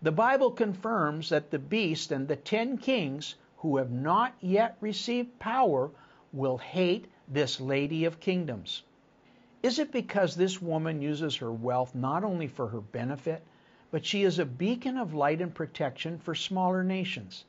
The 0.00 0.12
Bible 0.12 0.50
confirms 0.50 1.28
that 1.28 1.50
the 1.50 1.58
beast 1.58 2.10
and 2.10 2.26
the 2.26 2.36
ten 2.36 2.78
kings 2.78 3.34
who 3.58 3.76
have 3.76 3.90
not 3.90 4.34
yet 4.40 4.78
received 4.80 5.38
power 5.38 5.90
will 6.32 6.56
hate 6.56 7.06
this 7.28 7.60
Lady 7.60 8.06
of 8.06 8.20
Kingdoms. 8.20 8.82
Is 9.62 9.78
it 9.78 9.92
because 9.92 10.34
this 10.34 10.62
woman 10.62 11.02
uses 11.02 11.36
her 11.36 11.52
wealth 11.52 11.94
not 11.94 12.24
only 12.24 12.46
for 12.46 12.68
her 12.68 12.80
benefit, 12.80 13.42
but 13.90 14.06
she 14.06 14.22
is 14.22 14.38
a 14.38 14.46
beacon 14.46 14.96
of 14.96 15.12
light 15.12 15.42
and 15.42 15.54
protection 15.54 16.18
for 16.18 16.34
smaller 16.34 16.82
nations? 16.82 17.44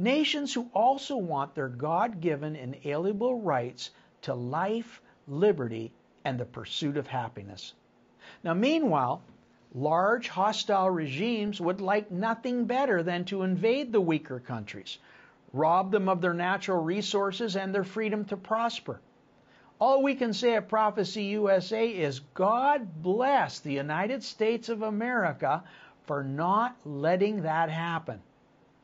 Nations 0.00 0.54
who 0.54 0.70
also 0.72 1.16
want 1.16 1.56
their 1.56 1.68
God 1.68 2.20
given 2.20 2.54
inalienable 2.54 3.40
rights 3.40 3.90
to 4.22 4.32
life, 4.32 5.02
liberty, 5.26 5.92
and 6.24 6.38
the 6.38 6.44
pursuit 6.44 6.96
of 6.96 7.08
happiness. 7.08 7.74
Now, 8.44 8.54
meanwhile, 8.54 9.22
large 9.74 10.28
hostile 10.28 10.88
regimes 10.88 11.60
would 11.60 11.80
like 11.80 12.12
nothing 12.12 12.66
better 12.66 13.02
than 13.02 13.24
to 13.24 13.42
invade 13.42 13.90
the 13.90 14.00
weaker 14.00 14.38
countries, 14.38 14.98
rob 15.52 15.90
them 15.90 16.08
of 16.08 16.20
their 16.20 16.34
natural 16.34 16.82
resources 16.82 17.56
and 17.56 17.74
their 17.74 17.84
freedom 17.84 18.24
to 18.26 18.36
prosper. 18.36 19.00
All 19.80 20.02
we 20.02 20.14
can 20.14 20.32
say 20.32 20.54
at 20.54 20.68
Prophecy 20.68 21.24
USA 21.24 21.88
is 21.88 22.20
God 22.34 23.02
bless 23.02 23.58
the 23.58 23.72
United 23.72 24.22
States 24.22 24.68
of 24.68 24.82
America 24.82 25.64
for 26.06 26.22
not 26.22 26.76
letting 26.84 27.42
that 27.42 27.70
happen. 27.70 28.20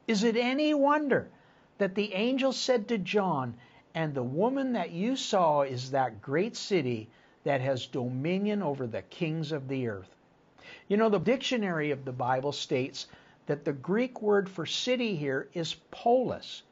Is 0.06 0.22
it 0.22 0.36
any 0.36 0.74
wonder 0.74 1.30
that 1.78 1.94
the 1.94 2.12
angel 2.12 2.52
said 2.52 2.88
to 2.88 2.98
John, 2.98 3.54
And 3.94 4.14
the 4.14 4.22
woman 4.22 4.72
that 4.74 4.90
you 4.90 5.16
saw 5.16 5.62
is 5.62 5.92
that 5.92 6.20
great 6.20 6.56
city 6.56 7.08
that 7.44 7.60
has 7.60 7.86
dominion 7.86 8.62
over 8.62 8.86
the 8.86 9.02
kings 9.02 9.52
of 9.52 9.68
the 9.68 9.88
earth? 9.88 10.14
You 10.88 10.96
know, 10.96 11.08
the 11.08 11.18
dictionary 11.18 11.90
of 11.90 12.04
the 12.04 12.12
Bible 12.12 12.52
states 12.52 13.06
that 13.46 13.64
the 13.64 13.72
Greek 13.72 14.20
word 14.20 14.48
for 14.48 14.66
city 14.66 15.16
here 15.16 15.48
is 15.54 15.74
polis, 15.90 16.62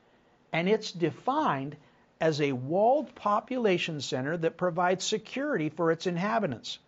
and 0.53 0.69
it's 0.69 0.93
defined 0.93 1.77
as 2.21 2.41
a 2.41 2.53
walled 2.53 3.15
population 3.15 4.01
center 4.01 4.37
that 4.37 4.57
provides 4.57 5.05
security 5.05 5.69
for 5.69 5.91
its 5.91 6.07
inhabitants. 6.07 6.79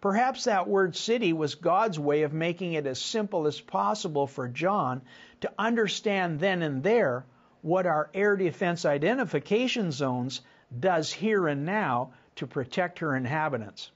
Perhaps 0.00 0.44
that 0.44 0.66
word 0.66 0.96
city 0.96 1.32
was 1.34 1.56
God's 1.56 1.98
way 1.98 2.22
of 2.22 2.32
making 2.32 2.72
it 2.72 2.86
as 2.86 3.00
simple 3.00 3.46
as 3.46 3.60
possible 3.60 4.26
for 4.26 4.48
John 4.48 5.02
to 5.42 5.52
understand 5.58 6.40
then 6.40 6.62
and 6.62 6.82
there 6.82 7.26
what 7.60 7.84
our 7.86 8.08
air 8.14 8.36
defense 8.36 8.86
identification 8.86 9.92
zones 9.92 10.40
does 10.78 11.12
here 11.12 11.46
and 11.46 11.66
now 11.66 12.12
to 12.36 12.46
protect 12.46 13.00
her 13.00 13.14
inhabitants. 13.14 13.90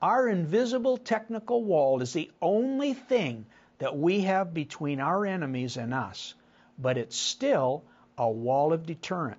Our 0.00 0.28
invisible 0.28 0.96
technical 0.96 1.62
wall 1.62 2.00
is 2.00 2.14
the 2.14 2.30
only 2.40 2.94
thing 2.94 3.44
that 3.78 3.96
we 3.96 4.22
have 4.22 4.54
between 4.54 5.00
our 5.00 5.26
enemies 5.26 5.76
and 5.76 5.92
us, 5.92 6.34
but 6.78 6.96
it's 6.96 7.16
still 7.16 7.82
a 8.16 8.30
wall 8.30 8.72
of 8.72 8.86
deterrent. 8.86 9.38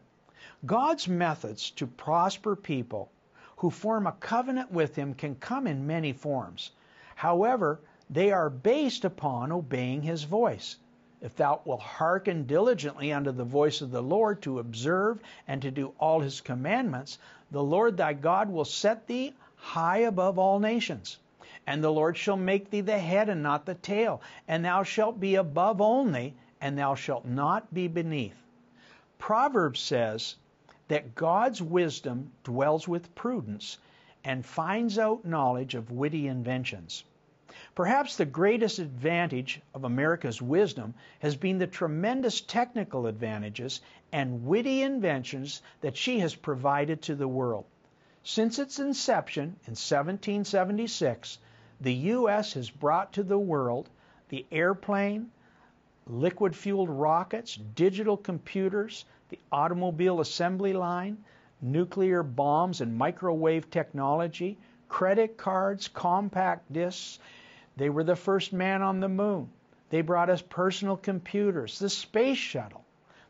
God's 0.63 1.07
methods 1.07 1.71
to 1.71 1.87
prosper 1.87 2.55
people 2.55 3.09
who 3.57 3.69
form 3.69 4.07
a 4.07 4.11
covenant 4.13 4.71
with 4.71 4.95
him 4.95 5.13
can 5.13 5.35
come 5.35 5.67
in 5.67 5.87
many 5.87 6.13
forms. 6.13 6.71
However, 7.15 7.79
they 8.09 8.31
are 8.31 8.49
based 8.49 9.03
upon 9.03 9.51
obeying 9.51 10.01
his 10.01 10.23
voice. 10.23 10.77
If 11.19 11.35
thou 11.35 11.61
wilt 11.65 11.81
hearken 11.81 12.43
diligently 12.43 13.11
unto 13.11 13.31
the 13.31 13.43
voice 13.43 13.81
of 13.81 13.89
the 13.89 14.03
Lord 14.03 14.41
to 14.43 14.59
observe 14.59 15.19
and 15.47 15.61
to 15.63 15.71
do 15.71 15.91
all 15.99 16.19
his 16.19 16.41
commandments, 16.41 17.17
the 17.49 17.63
Lord 17.63 17.97
thy 17.97 18.13
God 18.13 18.49
will 18.49 18.65
set 18.65 19.07
thee 19.07 19.33
high 19.55 19.99
above 19.99 20.37
all 20.37 20.59
nations. 20.59 21.17
And 21.65 21.83
the 21.83 21.91
Lord 21.91 22.15
shall 22.15 22.37
make 22.37 22.69
thee 22.69 22.81
the 22.81 22.99
head 22.99 23.27
and 23.27 23.41
not 23.41 23.65
the 23.65 23.73
tail, 23.73 24.21
and 24.47 24.63
thou 24.63 24.83
shalt 24.83 25.19
be 25.19 25.35
above 25.35 25.81
only, 25.81 26.35
and 26.61 26.77
thou 26.77 26.93
shalt 26.93 27.25
not 27.25 27.73
be 27.73 27.87
beneath. 27.87 28.37
Proverbs 29.17 29.79
says, 29.79 30.35
that 30.87 31.15
God's 31.15 31.61
wisdom 31.61 32.31
dwells 32.43 32.87
with 32.87 33.13
prudence 33.15 33.77
and 34.23 34.45
finds 34.45 34.97
out 34.97 35.25
knowledge 35.25 35.75
of 35.75 35.91
witty 35.91 36.27
inventions. 36.27 37.03
Perhaps 37.75 38.17
the 38.17 38.25
greatest 38.25 38.79
advantage 38.79 39.61
of 39.73 39.83
America's 39.83 40.41
wisdom 40.41 40.93
has 41.19 41.35
been 41.35 41.57
the 41.57 41.67
tremendous 41.67 42.41
technical 42.41 43.07
advantages 43.07 43.81
and 44.11 44.45
witty 44.45 44.81
inventions 44.81 45.61
that 45.81 45.95
she 45.95 46.19
has 46.19 46.35
provided 46.35 47.01
to 47.01 47.15
the 47.15 47.27
world. 47.27 47.65
Since 48.23 48.59
its 48.59 48.79
inception 48.79 49.43
in 49.43 49.75
1776, 49.75 51.37
the 51.79 51.93
U.S. 51.93 52.53
has 52.53 52.69
brought 52.69 53.13
to 53.13 53.23
the 53.23 53.39
world 53.39 53.89
the 54.29 54.45
airplane, 54.51 55.31
liquid 56.05 56.55
fueled 56.55 56.89
rockets, 56.89 57.55
digital 57.55 58.17
computers, 58.17 59.05
the 59.29 59.39
automobile 59.51 60.19
assembly 60.19 60.73
line, 60.73 61.17
nuclear 61.61 62.23
bombs 62.23 62.81
and 62.81 62.97
microwave 62.97 63.69
technology, 63.69 64.57
credit 64.89 65.37
cards, 65.37 65.87
compact 65.87 66.71
discs. 66.71 67.19
They 67.75 67.89
were 67.89 68.03
the 68.03 68.15
first 68.15 68.53
man 68.53 68.81
on 68.81 68.99
the 68.99 69.09
moon. 69.09 69.49
They 69.89 70.01
brought 70.01 70.29
us 70.29 70.41
personal 70.41 70.97
computers, 70.97 71.79
the 71.79 71.89
space 71.89 72.37
shuttle, 72.37 72.83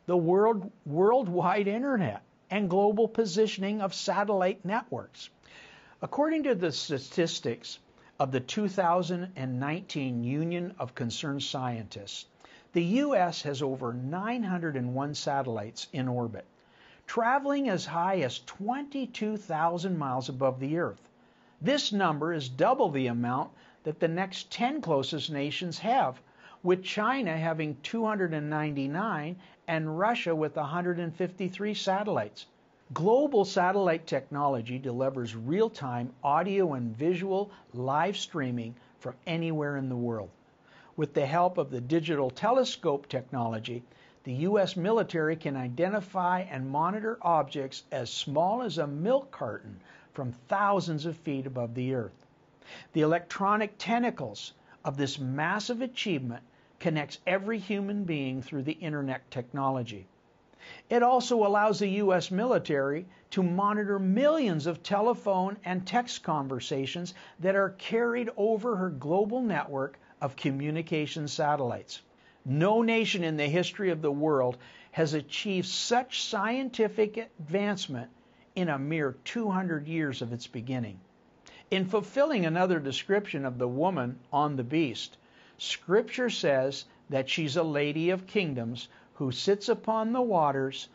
the 0.05 0.17
world, 0.17 0.71
worldwide 0.85 1.67
internet, 1.67 2.21
and 2.49 2.69
global 2.69 3.07
positioning 3.07 3.81
of 3.81 3.93
satellite 3.93 4.63
networks. 4.63 5.29
According 6.01 6.43
to 6.43 6.55
the 6.55 6.71
statistics 6.71 7.79
of 8.19 8.31
the 8.31 8.39
2019 8.39 10.23
Union 10.23 10.75
of 10.79 10.95
Concerned 10.95 11.43
Scientists, 11.43 12.25
the 12.77 13.01
U.S. 13.01 13.41
has 13.41 13.63
over 13.63 13.91
901 13.91 15.15
satellites 15.15 15.87
in 15.93 16.07
orbit, 16.07 16.45
traveling 17.07 17.69
as 17.69 17.87
high 17.87 18.19
as 18.19 18.41
22,000 18.45 19.97
miles 19.97 20.29
above 20.29 20.59
the 20.59 20.77
Earth. 20.77 21.09
This 21.59 21.91
number 21.91 22.33
is 22.33 22.47
double 22.47 22.89
the 22.89 23.07
amount 23.07 23.49
that 23.81 23.99
the 23.99 24.07
next 24.07 24.51
10 24.51 24.81
closest 24.81 25.31
nations 25.31 25.79
have, 25.79 26.21
with 26.61 26.83
China 26.83 27.35
having 27.35 27.77
299 27.81 29.35
and 29.67 29.97
Russia 29.97 30.35
with 30.35 30.55
153 30.55 31.73
satellites. 31.73 32.45
Global 32.93 33.43
satellite 33.43 34.05
technology 34.05 34.77
delivers 34.77 35.35
real 35.35 35.71
time 35.71 36.13
audio 36.23 36.73
and 36.75 36.95
visual 36.95 37.49
live 37.73 38.15
streaming 38.15 38.75
from 38.99 39.15
anywhere 39.25 39.77
in 39.77 39.89
the 39.89 39.95
world. 39.95 40.29
With 40.97 41.13
the 41.13 41.27
help 41.27 41.59
of 41.59 41.69
the 41.69 41.79
digital 41.79 42.31
telescope 42.31 43.07
technology, 43.07 43.83
the 44.23 44.33
U.S. 44.33 44.75
military 44.75 45.35
can 45.35 45.55
identify 45.55 46.39
and 46.39 46.71
monitor 46.71 47.19
objects 47.21 47.83
as 47.91 48.09
small 48.09 48.63
as 48.63 48.79
a 48.79 48.87
milk 48.87 49.29
carton 49.29 49.79
from 50.11 50.31
thousands 50.31 51.05
of 51.05 51.15
feet 51.15 51.45
above 51.45 51.75
the 51.75 51.93
earth. 51.93 52.25
The 52.93 53.01
electronic 53.01 53.75
tentacles 53.77 54.53
of 54.83 54.97
this 54.97 55.19
massive 55.19 55.83
achievement 55.83 56.41
connects 56.79 57.19
every 57.27 57.59
human 57.59 58.03
being 58.03 58.41
through 58.41 58.63
the 58.63 58.73
internet 58.81 59.29
technology. 59.29 60.07
It 60.89 61.03
also 61.03 61.45
allows 61.45 61.77
the 61.77 61.89
U.S. 61.89 62.31
military 62.31 63.05
to 63.29 63.43
monitor 63.43 63.99
millions 63.99 64.65
of 64.65 64.81
telephone 64.81 65.57
and 65.63 65.85
text 65.85 66.23
conversations 66.23 67.13
that 67.39 67.55
are 67.55 67.75
carried 67.77 68.31
over 68.35 68.77
her 68.77 68.89
global 68.89 69.43
network 69.43 69.99
of 70.21 70.35
communication 70.35 71.27
satellites. 71.27 72.01
No 72.45 72.81
nation 72.81 73.23
in 73.23 73.37
the 73.37 73.47
history 73.47 73.89
of 73.91 74.01
the 74.01 74.11
world 74.11 74.57
has 74.91 75.13
achieved 75.13 75.67
such 75.67 76.23
scientific 76.23 77.17
advancement 77.17 78.09
in 78.55 78.69
a 78.69 78.79
mere 78.79 79.15
200 79.25 79.87
years 79.87 80.21
of 80.21 80.33
its 80.33 80.47
beginning. 80.47 80.99
In 81.69 81.85
fulfilling 81.85 82.45
another 82.45 82.79
description 82.79 83.45
of 83.45 83.57
the 83.57 83.67
woman 83.67 84.19
on 84.31 84.55
the 84.55 84.63
beast, 84.63 85.17
Scripture 85.57 86.29
says 86.29 86.85
that 87.09 87.29
she's 87.29 87.57
a 87.57 87.63
lady 87.63 88.09
of 88.09 88.27
kingdoms 88.27 88.87
who 89.15 89.31
sits 89.31 89.69
upon 89.69 90.13
the 90.13 90.21
waters 90.21 90.87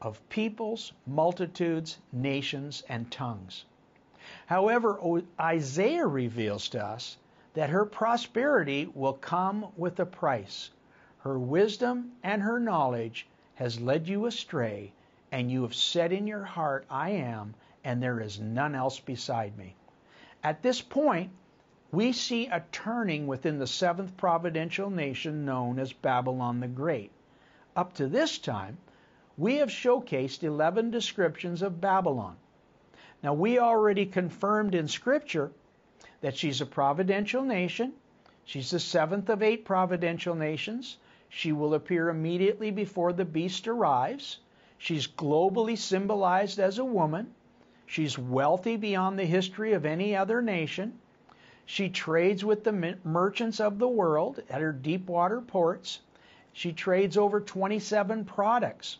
of 0.00 0.26
peoples, 0.28 0.92
multitudes, 1.06 1.98
nations, 2.12 2.82
and 2.88 3.10
tongues. 3.10 3.64
However, 4.46 4.98
Isaiah 5.40 6.06
reveals 6.06 6.68
to 6.70 6.84
us 6.84 7.16
that 7.56 7.70
her 7.70 7.86
prosperity 7.86 8.86
will 8.94 9.14
come 9.14 9.66
with 9.78 9.98
a 9.98 10.04
price. 10.04 10.68
Her 11.20 11.38
wisdom 11.38 12.12
and 12.22 12.42
her 12.42 12.60
knowledge 12.60 13.26
has 13.54 13.80
led 13.80 14.06
you 14.06 14.26
astray, 14.26 14.92
and 15.32 15.50
you 15.50 15.62
have 15.62 15.74
said 15.74 16.12
in 16.12 16.26
your 16.26 16.44
heart, 16.44 16.84
I 16.90 17.12
am, 17.12 17.54
and 17.82 18.02
there 18.02 18.20
is 18.20 18.38
none 18.38 18.74
else 18.74 19.00
beside 19.00 19.56
me. 19.56 19.74
At 20.44 20.62
this 20.62 20.82
point, 20.82 21.30
we 21.90 22.12
see 22.12 22.46
a 22.48 22.62
turning 22.72 23.26
within 23.26 23.58
the 23.58 23.66
seventh 23.66 24.18
providential 24.18 24.90
nation 24.90 25.46
known 25.46 25.78
as 25.78 25.94
Babylon 25.94 26.60
the 26.60 26.68
Great. 26.68 27.10
Up 27.74 27.94
to 27.94 28.06
this 28.06 28.36
time, 28.36 28.76
we 29.38 29.56
have 29.56 29.70
showcased 29.70 30.42
11 30.42 30.90
descriptions 30.90 31.62
of 31.62 31.80
Babylon. 31.80 32.36
Now, 33.22 33.32
we 33.32 33.58
already 33.58 34.04
confirmed 34.04 34.74
in 34.74 34.88
Scripture 34.88 35.52
that 36.20 36.36
she's 36.36 36.60
a 36.60 36.66
providential 36.66 37.42
nation. 37.42 37.92
She's 38.44 38.70
the 38.70 38.80
seventh 38.80 39.28
of 39.28 39.42
eight 39.42 39.64
providential 39.64 40.34
nations. 40.34 40.98
She 41.28 41.52
will 41.52 41.74
appear 41.74 42.08
immediately 42.08 42.70
before 42.70 43.12
the 43.12 43.24
beast 43.24 43.66
arrives. 43.66 44.38
She's 44.78 45.06
globally 45.06 45.76
symbolized 45.76 46.58
as 46.58 46.78
a 46.78 46.84
woman. 46.84 47.34
She's 47.86 48.18
wealthy 48.18 48.76
beyond 48.76 49.18
the 49.18 49.24
history 49.24 49.72
of 49.72 49.84
any 49.84 50.14
other 50.14 50.42
nation. 50.42 50.98
She 51.64 51.88
trades 51.88 52.44
with 52.44 52.62
the 52.62 52.96
merchants 53.04 53.58
of 53.58 53.78
the 53.78 53.88
world 53.88 54.40
at 54.48 54.60
her 54.60 54.72
deep 54.72 55.08
water 55.08 55.40
ports. 55.40 56.00
She 56.52 56.72
trades 56.72 57.16
over 57.16 57.40
27 57.40 58.24
products. 58.24 58.98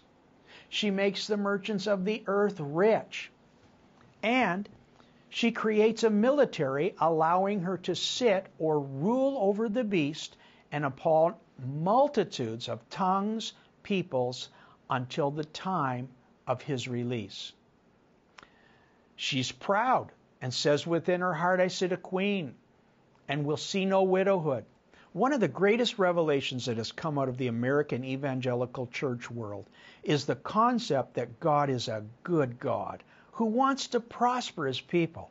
She 0.68 0.90
makes 0.90 1.26
the 1.26 1.36
merchants 1.36 1.86
of 1.86 2.04
the 2.04 2.24
earth 2.26 2.58
rich. 2.58 3.30
And 4.22 4.68
she 5.28 5.50
creates 5.52 6.04
a 6.04 6.10
military 6.10 6.94
allowing 7.00 7.60
her 7.60 7.76
to 7.78 7.94
sit 7.94 8.46
or 8.58 8.80
rule 8.80 9.36
over 9.40 9.68
the 9.68 9.84
beast 9.84 10.36
and 10.70 10.84
upon 10.84 11.34
multitudes 11.58 12.68
of 12.68 12.88
tongues, 12.90 13.52
peoples, 13.82 14.50
until 14.88 15.30
the 15.30 15.44
time 15.44 16.08
of 16.46 16.62
his 16.62 16.86
release. 16.86 17.52
She's 19.16 19.50
proud 19.50 20.12
and 20.40 20.52
says 20.52 20.86
within 20.86 21.22
her 21.22 21.34
heart, 21.34 21.60
I 21.60 21.68
sit 21.68 21.92
a 21.92 21.96
queen 21.96 22.54
and 23.28 23.44
will 23.44 23.56
see 23.56 23.84
no 23.84 24.02
widowhood. 24.02 24.64
One 25.12 25.32
of 25.32 25.40
the 25.40 25.48
greatest 25.48 25.98
revelations 25.98 26.66
that 26.66 26.76
has 26.76 26.92
come 26.92 27.18
out 27.18 27.28
of 27.28 27.38
the 27.38 27.46
American 27.46 28.04
evangelical 28.04 28.86
church 28.86 29.30
world 29.30 29.66
is 30.02 30.26
the 30.26 30.36
concept 30.36 31.14
that 31.14 31.40
God 31.40 31.70
is 31.70 31.88
a 31.88 32.04
good 32.22 32.60
God 32.60 33.02
who 33.36 33.44
wants 33.44 33.88
to 33.88 34.00
prosper 34.00 34.66
his 34.66 34.80
people. 34.80 35.30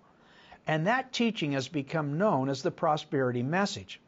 And 0.68 0.86
that 0.86 1.12
teaching 1.12 1.54
has 1.54 1.68
become 1.68 2.20
known 2.20 2.50
as 2.50 2.62
the 2.62 2.70
prosperity 2.70 3.42
message. 3.42 4.00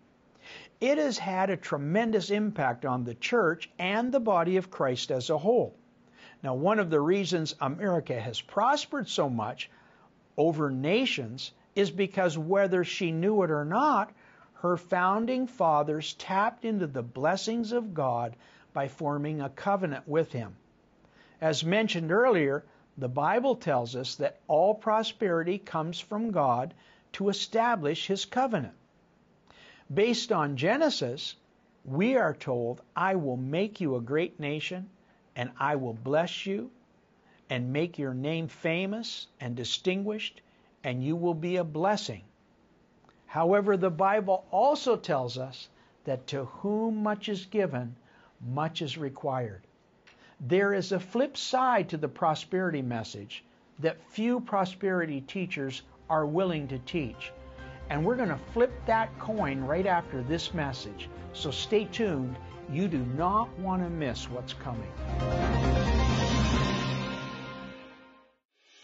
It 0.80 1.00
has 1.00 1.18
had 1.18 1.50
a 1.50 1.58
tremendous 1.58 2.30
impact 2.30 2.86
on 2.86 3.04
the 3.04 3.16
church 3.16 3.72
and 3.80 4.12
the 4.12 4.20
body 4.20 4.58
of 4.58 4.70
Christ 4.70 5.10
as 5.10 5.32
a 5.32 5.38
whole. 5.38 5.74
Now, 6.44 6.54
one 6.54 6.78
of 6.78 6.92
the 6.92 7.02
reasons 7.02 7.56
America 7.60 8.20
has 8.20 8.40
prospered 8.40 9.10
so 9.10 9.32
much 9.32 9.70
over 10.38 10.70
nations 10.70 11.52
is 11.76 11.90
because 11.90 12.38
whether 12.38 12.84
she 12.84 13.12
knew 13.12 13.42
it 13.42 13.50
or 13.50 13.66
not, 13.66 14.14
her 14.62 14.78
founding 14.78 15.48
fathers 15.48 16.14
tapped 16.14 16.66
into 16.66 16.86
the 16.86 17.02
blessings 17.02 17.72
of 17.72 17.96
God 17.96 18.36
by 18.74 18.88
forming 18.88 19.42
a 19.42 19.50
covenant 19.50 20.08
with 20.08 20.32
Him. 20.32 20.56
As 21.42 21.64
mentioned 21.64 22.12
earlier, 22.12 22.64
the 22.98 23.08
Bible 23.08 23.56
tells 23.56 23.96
us 23.96 24.16
that 24.16 24.40
all 24.48 24.74
prosperity 24.74 25.60
comes 25.60 26.00
from 26.00 26.32
God 26.32 26.74
to 27.14 27.30
establish 27.30 28.08
His 28.08 28.26
covenant. 28.26 28.74
Based 29.94 30.32
on 30.32 30.58
Genesis, 30.58 31.36
we 31.86 32.16
are 32.16 32.34
told, 32.34 32.82
I 32.96 33.16
will 33.16 33.38
make 33.38 33.80
you 33.80 33.96
a 33.96 34.02
great 34.02 34.40
nation, 34.40 34.90
and 35.36 35.52
I 35.60 35.76
will 35.76 35.94
bless 35.94 36.46
you, 36.46 36.72
and 37.50 37.72
make 37.72 38.00
your 38.00 38.14
name 38.14 38.48
famous 38.48 39.28
and 39.40 39.56
distinguished, 39.56 40.42
and 40.84 41.04
you 41.04 41.16
will 41.16 41.36
be 41.36 41.58
a 41.58 41.64
blessing. 41.64 42.24
However, 43.28 43.78
the 43.78 43.92
Bible 43.92 44.46
also 44.50 44.96
tells 44.96 45.38
us 45.38 45.70
that 46.06 46.26
to 46.28 46.46
whom 46.46 47.04
much 47.04 47.30
is 47.30 47.46
given, 47.46 47.96
much 48.42 48.82
is 48.82 48.98
required. 48.98 49.67
There 50.39 50.76
is 50.76 50.91
a 50.91 51.00
flip 51.00 51.36
side 51.36 51.89
to 51.89 51.97
the 51.97 52.08
prosperity 52.08 52.84
message 52.84 53.43
that 53.80 53.97
few 54.12 54.39
prosperity 54.39 55.21
teachers 55.21 55.82
are 56.12 56.28
willing 56.28 56.67
to 56.67 56.78
teach. 56.80 57.32
And 57.89 58.06
we're 58.06 58.17
going 58.17 58.30
to 58.30 58.39
flip 58.54 58.71
that 58.86 59.17
coin 59.17 59.62
right 59.62 59.88
after 59.88 60.21
this 60.21 60.54
message. 60.54 61.10
So 61.34 61.50
stay 61.50 61.86
tuned. 61.86 62.36
You 62.69 62.88
do 62.88 63.00
not 63.00 63.50
want 63.58 63.82
to 63.82 63.89
miss 63.89 64.30
what's 64.30 64.54
coming. 64.54 64.91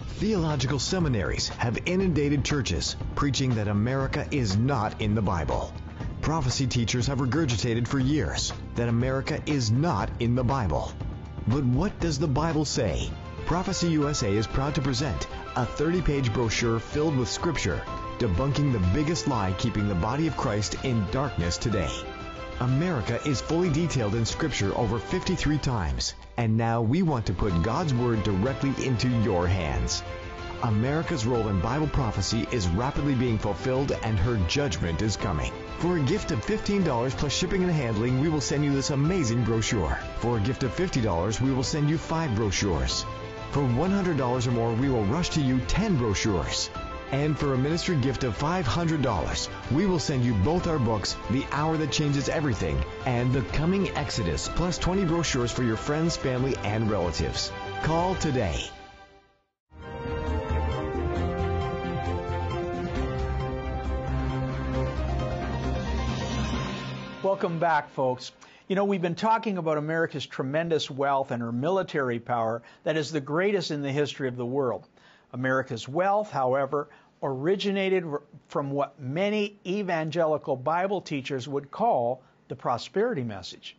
Theological 0.02 0.80
seminaries 0.80 1.50
have 1.50 1.78
inundated 1.86 2.44
churches 2.44 2.96
preaching 3.14 3.54
that 3.56 3.68
America 3.68 4.26
is 4.32 4.58
not 4.58 5.00
in 5.02 5.14
the 5.14 5.22
Bible. 5.22 5.72
Prophecy 6.22 6.66
teachers 6.66 7.06
have 7.08 7.20
regurgitated 7.20 7.88
for 7.88 8.00
years 8.00 8.54
that 8.74 8.90
America 8.90 9.40
is 9.46 9.70
not 9.70 10.10
in 10.20 10.34
the 10.34 10.44
Bible. 10.44 10.92
But 11.48 11.66
what 11.66 12.00
does 12.00 12.18
the 12.18 12.28
Bible 12.28 12.66
say? 12.66 13.10
Prophecy 13.46 13.90
USA 13.90 14.34
is 14.34 14.48
proud 14.48 14.74
to 14.76 14.82
present 14.82 15.28
a 15.56 15.66
30 15.66 16.02
page 16.02 16.34
brochure 16.34 16.80
filled 16.80 17.18
with 17.18 17.28
scripture, 17.28 17.84
debunking 18.18 18.72
the 18.72 18.88
biggest 18.94 19.28
lie 19.28 19.54
keeping 19.58 19.88
the 19.88 19.96
body 19.96 20.28
of 20.28 20.38
Christ 20.38 20.78
in 20.84 21.06
darkness 21.12 21.58
today. 21.58 21.92
America 22.60 23.20
is 23.28 23.42
fully 23.42 23.70
detailed 23.70 24.16
in 24.16 24.26
Scripture 24.26 24.78
over 24.78 24.98
53 25.00 25.58
times, 25.58 26.14
and 26.38 26.56
now 26.56 26.82
we 26.82 27.02
want 27.02 27.26
to 27.26 27.34
put 27.34 27.64
God's 27.64 27.94
Word 27.94 28.24
directly 28.24 28.72
into 28.86 29.10
your 29.22 29.48
hands. 29.48 30.02
America's 30.64 31.26
role 31.26 31.50
in 31.50 31.60
Bible 31.60 31.90
prophecy 31.90 32.48
is 32.54 32.70
rapidly 32.70 33.16
being 33.16 33.38
fulfilled 33.38 33.92
and 34.04 34.18
her 34.18 34.38
judgment 34.48 35.02
is 35.02 35.18
coming. 35.18 35.52
For 35.80 35.98
a 35.98 36.04
gift 36.04 36.32
of 36.32 36.46
$15 36.46 37.12
plus 37.18 37.34
shipping 37.34 37.64
and 37.64 37.72
handling, 37.72 38.22
we 38.22 38.30
will 38.30 38.40
send 38.40 38.64
you 38.64 38.72
this 38.72 38.90
amazing 38.90 39.44
brochure. 39.44 40.00
For 40.20 40.38
a 40.38 40.40
gift 40.40 40.64
of 40.64 40.74
$50, 40.74 41.42
we 41.42 41.52
will 41.52 41.64
send 41.64 41.90
you 41.90 41.98
five 41.98 42.34
brochures. 42.34 43.06
For 43.52 43.60
$100 43.60 44.48
or 44.48 44.52
more, 44.52 44.74
we 44.74 44.88
will 44.88 45.04
rush 45.04 45.30
to 45.32 45.42
you 45.42 45.60
10 45.68 45.98
brochures. 45.98 46.70
And 47.12 47.38
for 47.38 47.54
a 47.54 47.58
ministry 47.58 47.98
gift 47.98 48.24
of 48.24 48.38
$500, 48.38 49.50
we 49.70 49.86
will 49.86 50.00
send 50.00 50.24
you 50.24 50.34
both 50.34 50.68
our 50.68 50.80
books, 50.80 51.18
The 51.30 51.46
Hour 51.52 51.76
That 51.76 51.92
Changes 51.92 52.30
Everything, 52.30 52.82
and 53.06 53.34
The 53.34 53.42
Coming 53.52 53.90
Exodus, 53.98 54.48
plus 54.48 54.78
20 54.78 55.04
brochures 55.04 55.52
for 55.52 55.64
your 55.64 55.78
friends, 55.78 56.16
family, 56.16 56.56
and 56.64 56.90
relatives. 56.90 57.52
Call 57.84 58.16
today. 58.16 58.70
Welcome 67.34 67.58
back, 67.58 67.90
folks. 67.90 68.32
You 68.68 68.76
know, 68.76 68.86
we've 68.86 69.02
been 69.02 69.16
talking 69.16 69.58
about 69.58 69.80
America's 69.80 70.24
tremendous 70.24 70.92
wealth 70.92 71.32
and 71.32 71.42
her 71.42 71.52
military 71.52 72.20
power 72.20 72.62
that 72.84 72.96
is 72.96 73.12
the 73.12 73.20
greatest 73.20 73.72
in 73.72 73.82
the 73.82 73.92
history 73.92 74.28
of 74.28 74.38
the 74.38 74.46
world. 74.46 74.88
America's 75.34 75.90
wealth, 75.90 76.30
however, 76.30 76.90
originated 77.24 78.06
from 78.50 78.70
what 78.70 79.00
many 79.00 79.58
evangelical 79.66 80.56
Bible 80.56 81.02
teachers 81.02 81.48
would 81.48 81.72
call 81.72 82.22
the 82.50 82.56
prosperity 82.56 83.24
message. 83.24 83.78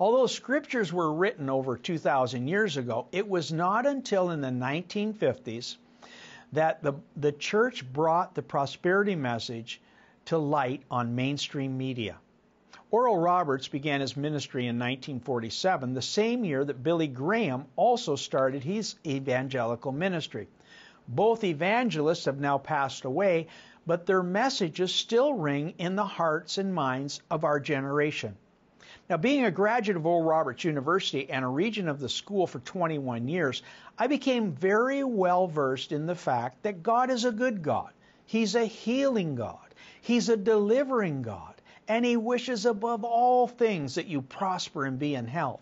Although 0.00 0.26
scriptures 0.26 0.90
were 0.90 1.12
written 1.12 1.50
over 1.50 1.76
2,000 1.76 2.48
years 2.48 2.78
ago, 2.78 3.08
it 3.12 3.28
was 3.28 3.52
not 3.52 3.84
until 3.84 4.30
in 4.30 4.40
the 4.40 4.48
1950s 4.48 5.76
that 6.52 6.82
the, 6.82 6.94
the 7.18 7.32
church 7.32 7.84
brought 7.92 8.34
the 8.34 8.42
prosperity 8.42 9.14
message 9.14 9.82
to 10.24 10.38
light 10.38 10.80
on 10.90 11.14
mainstream 11.14 11.76
media. 11.76 12.16
Oral 12.92 13.18
Roberts 13.18 13.66
began 13.66 14.00
his 14.00 14.16
ministry 14.16 14.62
in 14.68 14.78
1947, 14.78 15.92
the 15.92 16.00
same 16.00 16.44
year 16.44 16.64
that 16.64 16.84
Billy 16.84 17.08
Graham 17.08 17.64
also 17.74 18.14
started 18.14 18.62
his 18.62 18.94
evangelical 19.04 19.90
ministry. 19.90 20.46
Both 21.08 21.42
evangelists 21.42 22.26
have 22.26 22.38
now 22.38 22.58
passed 22.58 23.04
away, 23.04 23.48
but 23.88 24.06
their 24.06 24.22
messages 24.22 24.94
still 24.94 25.34
ring 25.34 25.74
in 25.78 25.96
the 25.96 26.04
hearts 26.04 26.58
and 26.58 26.72
minds 26.72 27.20
of 27.28 27.42
our 27.42 27.58
generation. 27.58 28.36
Now, 29.10 29.16
being 29.16 29.44
a 29.44 29.50
graduate 29.50 29.96
of 29.96 30.06
Oral 30.06 30.22
Roberts 30.22 30.62
University 30.62 31.28
and 31.28 31.44
a 31.44 31.48
regent 31.48 31.88
of 31.88 31.98
the 31.98 32.08
school 32.08 32.46
for 32.46 32.60
21 32.60 33.26
years, 33.26 33.64
I 33.98 34.06
became 34.06 34.52
very 34.52 35.02
well 35.02 35.48
versed 35.48 35.90
in 35.90 36.06
the 36.06 36.14
fact 36.14 36.62
that 36.62 36.84
God 36.84 37.10
is 37.10 37.24
a 37.24 37.32
good 37.32 37.64
God. 37.64 37.90
He's 38.26 38.54
a 38.54 38.64
healing 38.64 39.34
God. 39.34 39.74
He's 40.00 40.28
a 40.28 40.36
delivering 40.36 41.22
God 41.22 41.55
and 41.88 42.04
He 42.04 42.16
wishes 42.16 42.66
above 42.66 43.04
all 43.04 43.46
things 43.46 43.94
that 43.94 44.06
you 44.06 44.22
prosper 44.22 44.84
and 44.84 44.98
be 44.98 45.14
in 45.14 45.26
health. 45.26 45.60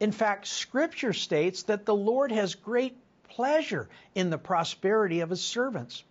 In 0.00 0.12
fact, 0.12 0.46
Scripture 0.46 1.12
states 1.12 1.64
that 1.64 1.86
the 1.86 1.94
Lord 1.94 2.32
has 2.32 2.54
great 2.54 2.96
pleasure 3.28 3.88
in 4.14 4.30
the 4.30 4.38
prosperity 4.38 5.20
of 5.20 5.30
His 5.30 5.42
servants. 5.42 6.04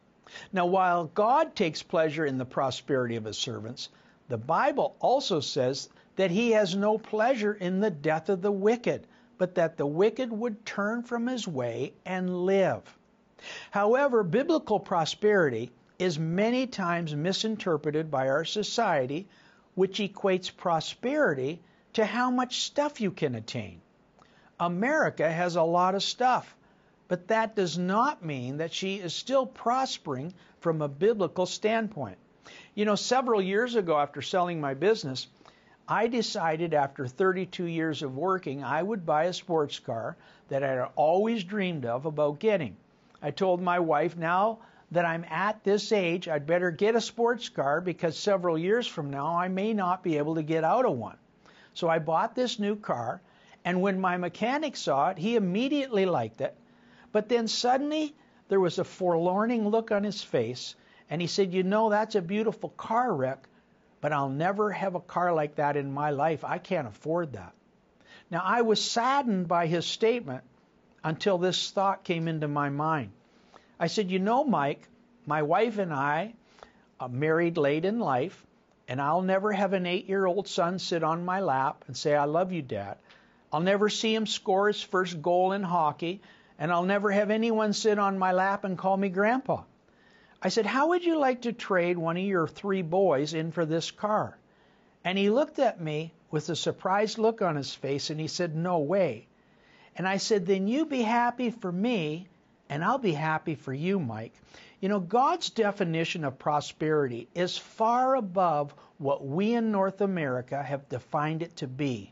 Now, 0.51 0.65
while 0.65 1.05
God 1.05 1.55
takes 1.55 1.83
pleasure 1.83 2.25
in 2.25 2.37
the 2.37 2.45
prosperity 2.45 3.15
of 3.15 3.25
His 3.25 3.37
servants, 3.37 3.89
the 4.27 4.37
Bible 4.37 4.95
also 4.99 5.39
says 5.39 5.89
that 6.15 6.31
He 6.31 6.51
has 6.51 6.75
no 6.75 6.97
pleasure 6.97 7.53
in 7.53 7.79
the 7.79 7.91
death 7.91 8.29
of 8.29 8.41
the 8.41 8.51
wicked, 8.51 9.07
but 9.37 9.55
that 9.55 9.77
the 9.77 9.85
wicked 9.85 10.31
would 10.31 10.65
turn 10.65 11.03
from 11.03 11.27
his 11.27 11.47
way 11.47 11.93
and 12.05 12.45
live. 12.45 12.81
However, 13.71 14.23
biblical 14.23 14.79
prosperity 14.79 15.71
is 15.99 16.17
many 16.17 16.67
times 16.67 17.13
misinterpreted 17.13 18.09
by 18.09 18.29
our 18.29 18.45
society 18.45 19.27
which 19.75 19.99
equates 19.99 20.55
prosperity 20.55 21.61
to 21.93 22.05
how 22.05 22.31
much 22.31 22.61
stuff 22.61 22.99
you 22.99 23.11
can 23.11 23.35
attain. 23.35 23.79
America 24.59 25.29
has 25.29 25.55
a 25.55 25.63
lot 25.63 25.95
of 25.95 26.03
stuff, 26.03 26.55
but 27.07 27.27
that 27.27 27.55
does 27.55 27.77
not 27.77 28.25
mean 28.25 28.57
that 28.57 28.73
she 28.73 28.95
is 28.95 29.13
still 29.13 29.45
prospering 29.45 30.33
from 30.59 30.81
a 30.81 30.87
biblical 30.87 31.45
standpoint. 31.45 32.17
You 32.73 32.85
know, 32.85 32.95
several 32.95 33.41
years 33.41 33.75
ago, 33.75 33.97
after 33.97 34.21
selling 34.21 34.59
my 34.59 34.73
business, 34.73 35.27
I 35.87 36.07
decided 36.07 36.73
after 36.73 37.05
32 37.05 37.65
years 37.65 38.01
of 38.01 38.17
working, 38.17 38.63
I 38.63 38.81
would 38.81 39.05
buy 39.05 39.25
a 39.25 39.33
sports 39.33 39.77
car 39.79 40.17
that 40.49 40.63
I 40.63 40.69
had 40.69 40.89
always 40.95 41.43
dreamed 41.43 41.85
of 41.85 42.05
about 42.05 42.39
getting. 42.39 42.75
I 43.21 43.31
told 43.31 43.61
my 43.61 43.79
wife, 43.79 44.17
now 44.17 44.59
that 44.95 45.05
I'm 45.05 45.25
at 45.29 45.61
this 45.65 45.91
age, 45.91 46.29
I'd 46.29 46.47
better 46.47 46.71
get 46.71 46.95
a 46.95 47.01
sports 47.01 47.49
car 47.49 47.81
because 47.81 48.17
several 48.17 48.57
years 48.57 48.87
from 48.87 49.09
now 49.09 49.37
I 49.37 49.49
may 49.49 49.73
not 49.73 50.03
be 50.03 50.17
able 50.17 50.35
to 50.35 50.43
get 50.43 50.63
out 50.63 50.85
of 50.85 50.97
one. 50.97 51.17
So 51.73 51.89
I 51.89 51.99
bought 51.99 52.33
this 52.33 52.59
new 52.59 52.77
car, 52.77 53.21
and 53.65 53.81
when 53.81 53.99
my 53.99 54.15
mechanic 54.15 54.77
saw 54.77 55.09
it, 55.09 55.17
he 55.17 55.35
immediately 55.35 56.05
liked 56.05 56.39
it. 56.39 56.55
But 57.11 57.27
then 57.27 57.49
suddenly 57.49 58.15
there 58.47 58.59
was 58.61 58.79
a 58.79 58.85
forlorning 58.85 59.67
look 59.67 59.91
on 59.91 60.05
his 60.05 60.23
face, 60.23 60.75
and 61.09 61.19
he 61.19 61.27
said, 61.27 61.53
You 61.53 61.63
know, 61.63 61.89
that's 61.89 62.15
a 62.15 62.21
beautiful 62.21 62.69
car, 62.69 63.13
Rick, 63.13 63.39
but 63.99 64.13
I'll 64.13 64.29
never 64.29 64.71
have 64.71 64.95
a 64.95 65.01
car 65.01 65.33
like 65.33 65.55
that 65.55 65.75
in 65.75 65.93
my 65.93 66.11
life. 66.11 66.45
I 66.45 66.57
can't 66.57 66.87
afford 66.87 67.33
that. 67.33 67.53
Now, 68.31 68.41
I 68.45 68.61
was 68.61 68.81
saddened 68.81 69.49
by 69.49 69.67
his 69.67 69.85
statement 69.85 70.45
until 71.03 71.37
this 71.37 71.71
thought 71.71 72.05
came 72.05 72.29
into 72.29 72.47
my 72.47 72.69
mind. 72.69 73.11
I 73.79 73.87
said, 73.87 74.09
You 74.09 74.19
know, 74.19 74.43
Mike, 74.43 74.87
my 75.25 75.41
wife 75.41 75.77
and 75.77 75.93
I 75.93 76.33
are 76.99 77.09
married 77.09 77.57
late 77.57 77.83
in 77.83 77.99
life, 77.99 78.45
and 78.87 79.01
I'll 79.01 79.21
never 79.21 79.51
have 79.51 79.73
an 79.73 79.85
eight 79.85 80.07
year 80.07 80.25
old 80.25 80.47
son 80.47 80.79
sit 80.79 81.03
on 81.03 81.25
my 81.25 81.41
lap 81.41 81.83
and 81.87 81.97
say, 81.97 82.15
I 82.15 82.25
love 82.25 82.51
you, 82.51 82.61
Dad. 82.61 82.97
I'll 83.51 83.59
never 83.61 83.89
see 83.89 84.13
him 84.13 84.27
score 84.27 84.67
his 84.67 84.81
first 84.81 85.21
goal 85.21 85.51
in 85.51 85.63
hockey, 85.63 86.21
and 86.57 86.71
I'll 86.71 86.83
never 86.83 87.11
have 87.11 87.31
anyone 87.31 87.73
sit 87.73 87.99
on 87.99 88.17
my 88.17 88.31
lap 88.31 88.63
and 88.63 88.77
call 88.77 88.95
me 88.95 89.09
Grandpa. 89.09 89.63
I 90.41 90.49
said, 90.49 90.65
How 90.65 90.89
would 90.89 91.03
you 91.03 91.17
like 91.17 91.41
to 91.41 91.53
trade 91.53 91.97
one 91.97 92.17
of 92.17 92.23
your 92.23 92.47
three 92.47 92.81
boys 92.81 93.33
in 93.33 93.51
for 93.51 93.65
this 93.65 93.91
car? 93.91 94.37
And 95.03 95.17
he 95.17 95.29
looked 95.29 95.59
at 95.59 95.81
me 95.81 96.13
with 96.31 96.49
a 96.49 96.55
surprised 96.55 97.17
look 97.17 97.41
on 97.41 97.55
his 97.55 97.73
face 97.73 98.09
and 98.09 98.19
he 98.19 98.27
said, 98.27 98.55
No 98.55 98.79
way. 98.79 99.27
And 99.95 100.07
I 100.07 100.17
said, 100.17 100.45
Then 100.45 100.67
you 100.67 100.85
be 100.85 101.01
happy 101.01 101.49
for 101.49 101.71
me 101.71 102.27
and 102.69 102.83
I'll 102.83 102.97
be 102.97 103.13
happy 103.13 103.55
for 103.55 103.73
you, 103.73 103.99
Mike. 103.99 104.33
You 104.79 104.89
know, 104.89 104.99
God's 104.99 105.49
definition 105.49 106.23
of 106.23 106.39
prosperity 106.39 107.27
is 107.33 107.57
far 107.57 108.15
above 108.15 108.73
what 108.97 109.25
we 109.25 109.53
in 109.53 109.71
North 109.71 110.01
America 110.01 110.61
have 110.61 110.89
defined 110.89 111.41
it 111.41 111.55
to 111.57 111.67
be. 111.67 112.11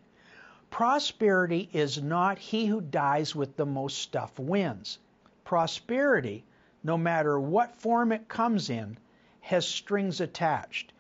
Prosperity 0.69 1.69
is 1.71 2.01
not 2.01 2.39
he 2.39 2.65
who 2.65 2.81
dies 2.81 3.35
with 3.35 3.55
the 3.55 3.65
most 3.65 3.99
stuff 3.99 4.39
wins. 4.39 4.97
Prosperity, 5.43 6.43
no 6.83 6.97
matter 6.97 7.39
what 7.39 7.75
form 7.75 8.11
it 8.11 8.27
comes 8.27 8.69
in, 8.69 8.97
has 9.41 9.67
strings 9.67 10.19
attached. 10.19 10.91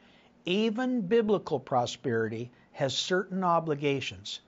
Even 0.45 1.01
biblical 1.01 1.59
prosperity 1.59 2.51
has 2.71 2.95
certain 2.95 3.43
obligations. 3.43 4.41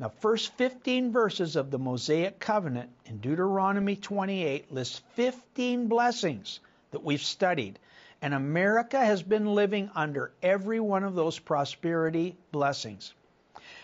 Now, 0.00 0.08
first 0.08 0.54
15 0.54 1.12
verses 1.12 1.56
of 1.56 1.70
the 1.70 1.78
Mosaic 1.78 2.40
covenant 2.40 2.88
in 3.04 3.18
Deuteronomy 3.18 3.96
28 3.96 4.72
list 4.72 5.02
15 5.12 5.88
blessings 5.88 6.60
that 6.90 7.04
we've 7.04 7.20
studied. 7.20 7.78
And 8.22 8.32
America 8.32 8.98
has 8.98 9.22
been 9.22 9.54
living 9.54 9.90
under 9.94 10.32
every 10.42 10.80
one 10.80 11.04
of 11.04 11.14
those 11.14 11.38
prosperity 11.38 12.34
blessings. 12.50 13.12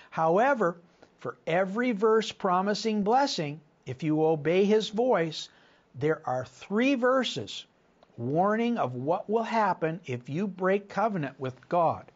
However, 0.08 0.78
for 1.20 1.36
every 1.46 1.92
verse 1.92 2.32
promising 2.32 3.02
blessing, 3.02 3.60
if 3.84 4.02
you 4.02 4.24
obey 4.24 4.64
his 4.64 4.88
voice, 4.88 5.50
there 5.94 6.22
are 6.24 6.46
three 6.46 6.94
verses 6.94 7.66
warning 8.16 8.78
of 8.78 8.94
what 8.94 9.28
will 9.28 9.42
happen 9.42 10.00
if 10.06 10.30
you 10.30 10.46
break 10.46 10.88
covenant 10.88 11.38
with 11.38 11.68
God. 11.68 12.10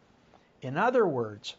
In 0.63 0.75
other 0.75 1.05
words, 1.05 1.55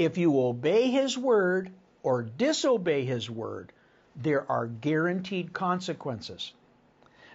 if 0.00 0.16
you 0.16 0.40
obey 0.40 0.90
His 0.90 1.18
word 1.18 1.70
or 2.02 2.22
disobey 2.22 3.04
His 3.04 3.28
word, 3.28 3.70
there 4.16 4.50
are 4.50 4.66
guaranteed 4.66 5.52
consequences. 5.52 6.54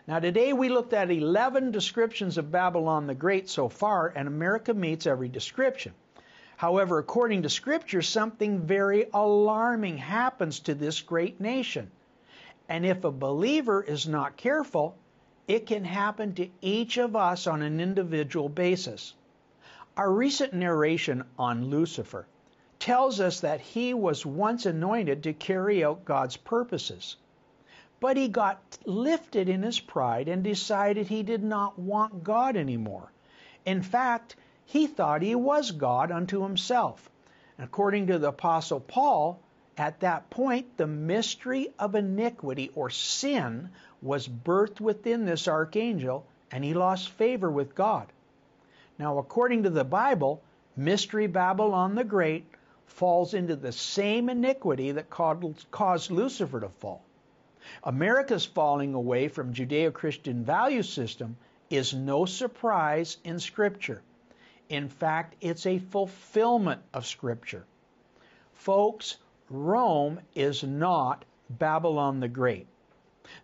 Now, 0.08 0.18
today 0.18 0.52
we 0.52 0.70
looked 0.70 0.94
at 0.94 1.12
11 1.12 1.70
descriptions 1.70 2.40
of 2.40 2.52
Babylon 2.52 3.06
the 3.06 3.14
Great 3.14 3.50
so 3.50 3.70
far, 3.70 4.08
and 4.08 4.28
America 4.28 4.74
meets 4.74 5.06
every 5.06 5.30
description. 5.30 5.94
However, 6.58 6.98
according 6.98 7.44
to 7.44 7.50
Scripture, 7.50 8.02
something 8.02 8.62
very 8.62 9.06
alarming 9.14 10.00
happens 10.00 10.62
to 10.62 10.74
this 10.74 11.02
great 11.02 11.40
nation. 11.40 11.92
And 12.68 12.84
if 12.84 13.04
a 13.04 13.12
believer 13.12 13.84
is 13.84 14.08
not 14.08 14.38
careful, 14.38 14.96
it 15.48 15.68
can 15.68 15.84
happen 15.84 16.34
to 16.34 16.50
each 16.62 16.98
of 16.98 17.16
us 17.16 17.46
on 17.46 17.62
an 17.62 17.80
individual 17.80 18.50
basis. 18.50 19.14
Our 19.96 20.12
recent 20.12 20.54
narration 20.54 21.26
on 21.38 21.66
Lucifer 21.66 22.26
tells 22.86 23.20
us 23.20 23.40
that 23.40 23.60
he 23.62 23.96
was 23.96 24.28
once 24.28 24.68
anointed 24.68 25.24
to 25.24 25.34
carry 25.34 25.84
out 25.84 26.06
God's 26.06 26.38
purposes. 26.38 27.16
But 28.00 28.16
he 28.16 28.28
got 28.28 28.62
lifted 28.86 29.50
in 29.50 29.64
his 29.64 29.80
pride 29.80 30.28
and 30.28 30.44
decided 30.44 31.08
he 31.08 31.24
did 31.24 31.44
not 31.44 31.80
want 31.80 32.24
God 32.24 32.56
anymore. 32.56 33.12
In 33.66 33.82
fact, 33.82 34.36
he 34.66 34.86
thought 34.86 35.24
he 35.24 35.34
was 35.34 35.72
God 35.72 36.12
unto 36.12 36.44
himself. 36.44 37.10
According 37.58 38.06
to 38.06 38.20
the 38.20 38.28
Apostle 38.28 38.82
Paul, 38.82 39.40
at 39.80 40.02
that 40.02 40.30
point, 40.30 40.78
the 40.78 40.86
mystery 40.86 41.70
of 41.80 41.96
iniquity 41.96 42.70
or 42.76 42.92
sin 42.92 43.72
was 44.04 44.28
birthed 44.28 44.80
within 44.80 45.26
this 45.26 45.48
archangel, 45.48 46.24
and 46.52 46.64
he 46.64 46.76
lost 46.76 47.10
favor 47.10 47.50
with 47.50 47.74
God. 47.74 48.06
Now, 49.00 49.18
according 49.18 49.64
to 49.64 49.72
the 49.72 49.84
Bible, 49.84 50.44
Mystery 50.78 51.26
Babylon 51.26 51.96
the 51.96 52.04
Great 52.04 52.46
falls 52.88 53.34
into 53.34 53.56
the 53.56 53.72
same 53.72 54.30
iniquity 54.30 54.92
that 54.92 55.10
caused 55.10 56.12
Lucifer 56.12 56.60
to 56.60 56.70
fall. 56.70 57.04
America's 57.84 58.46
falling 58.46 58.94
away 58.94 59.28
from 59.28 59.54
Judeo 59.54 59.92
Christian 59.92 60.44
value 60.44 60.84
system 60.84 61.36
is 61.70 61.94
no 61.94 62.26
surprise 62.26 63.18
in 63.24 63.40
Scripture. 63.40 64.02
In 64.70 64.88
fact, 64.90 65.36
it's 65.42 65.66
a 65.66 65.80
fulfillment 65.80 66.82
of 66.94 67.06
Scripture. 67.06 67.66
Folks, 68.54 69.18
Rome 69.50 70.20
is 70.34 70.64
not 70.64 71.26
Babylon 71.50 72.20
the 72.20 72.28
Great. 72.28 72.68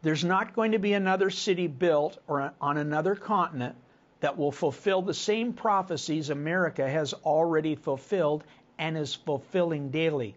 There's 0.02 0.24
not 0.24 0.54
going 0.54 0.74
to 0.74 0.80
be 0.80 0.94
another 0.94 1.30
city 1.30 1.68
built 1.68 2.18
or 2.28 2.54
on 2.62 2.78
another 2.78 3.16
continent 3.16 3.76
that 4.20 4.38
will 4.38 4.52
fulfill 4.52 5.02
the 5.02 5.14
same 5.14 5.54
prophecies 5.54 6.30
America 6.30 6.88
has 6.88 7.14
already 7.14 7.76
fulfilled 7.76 8.44
and 8.82 8.98
is 8.98 9.14
fulfilling 9.14 9.92
daily. 9.92 10.34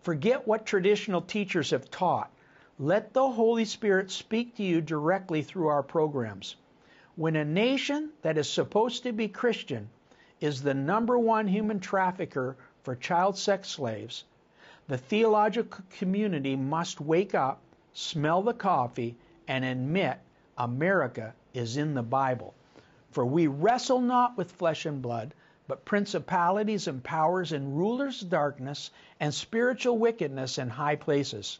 Forget 0.00 0.48
what 0.48 0.64
traditional 0.64 1.20
teachers 1.20 1.70
have 1.70 1.90
taught. 1.90 2.30
Let 2.78 3.12
the 3.12 3.30
Holy 3.30 3.66
Spirit 3.66 4.10
speak 4.10 4.56
to 4.56 4.62
you 4.62 4.80
directly 4.80 5.42
through 5.42 5.68
our 5.68 5.82
programs. 5.82 6.56
When 7.16 7.36
a 7.36 7.44
nation 7.44 8.12
that 8.22 8.38
is 8.38 8.48
supposed 8.48 9.02
to 9.02 9.12
be 9.12 9.28
Christian 9.28 9.90
is 10.40 10.62
the 10.62 10.72
number 10.72 11.18
one 11.18 11.46
human 11.46 11.78
trafficker 11.78 12.56
for 12.82 12.96
child 12.96 13.36
sex 13.36 13.68
slaves, 13.68 14.24
the 14.88 14.96
theological 14.96 15.84
community 15.98 16.56
must 16.56 16.98
wake 16.98 17.34
up, 17.34 17.60
smell 17.92 18.40
the 18.40 18.54
coffee, 18.54 19.16
and 19.48 19.66
admit 19.66 20.18
America 20.56 21.34
is 21.52 21.76
in 21.76 21.92
the 21.92 22.02
Bible. 22.02 22.54
For 23.10 23.26
we 23.26 23.48
wrestle 23.48 24.00
not 24.00 24.38
with 24.38 24.52
flesh 24.52 24.86
and 24.86 25.02
blood, 25.02 25.34
but 25.68 25.84
principalities 25.84 26.86
and 26.86 27.02
powers 27.02 27.52
and 27.52 27.76
rulers 27.76 28.22
of 28.22 28.30
darkness 28.30 28.90
and 29.18 29.34
spiritual 29.34 29.98
wickedness 29.98 30.58
in 30.58 30.68
high 30.68 30.96
places. 30.96 31.58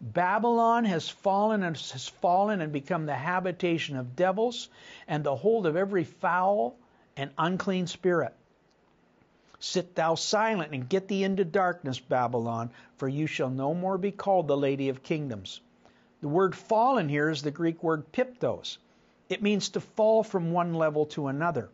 Babylon 0.00 0.84
has 0.84 1.08
fallen 1.08 1.62
and 1.62 1.76
has 1.76 2.08
fallen 2.08 2.60
and 2.60 2.72
become 2.72 3.06
the 3.06 3.14
habitation 3.14 3.96
of 3.96 4.16
devils 4.16 4.68
and 5.06 5.22
the 5.22 5.36
hold 5.36 5.66
of 5.66 5.76
every 5.76 6.04
foul 6.04 6.74
and 7.16 7.30
unclean 7.38 7.86
spirit. 7.86 8.34
Sit 9.60 9.94
thou 9.94 10.16
silent 10.16 10.72
and 10.72 10.88
get 10.88 11.06
thee 11.06 11.22
into 11.22 11.44
darkness, 11.44 12.00
Babylon, 12.00 12.70
for 12.96 13.08
you 13.08 13.28
shall 13.28 13.48
no 13.48 13.74
more 13.74 13.96
be 13.96 14.10
called 14.10 14.48
the 14.48 14.56
Lady 14.56 14.88
of 14.88 15.04
Kingdoms. 15.04 15.60
The 16.20 16.28
word 16.28 16.56
fallen 16.56 17.08
here 17.08 17.30
is 17.30 17.42
the 17.42 17.52
Greek 17.52 17.80
word 17.80 18.10
piptos. 18.10 18.78
It 19.28 19.40
means 19.40 19.70
to 19.70 19.80
fall 19.80 20.24
from 20.24 20.50
one 20.50 20.74
level 20.74 21.06
to 21.06 21.28
another. 21.28 21.68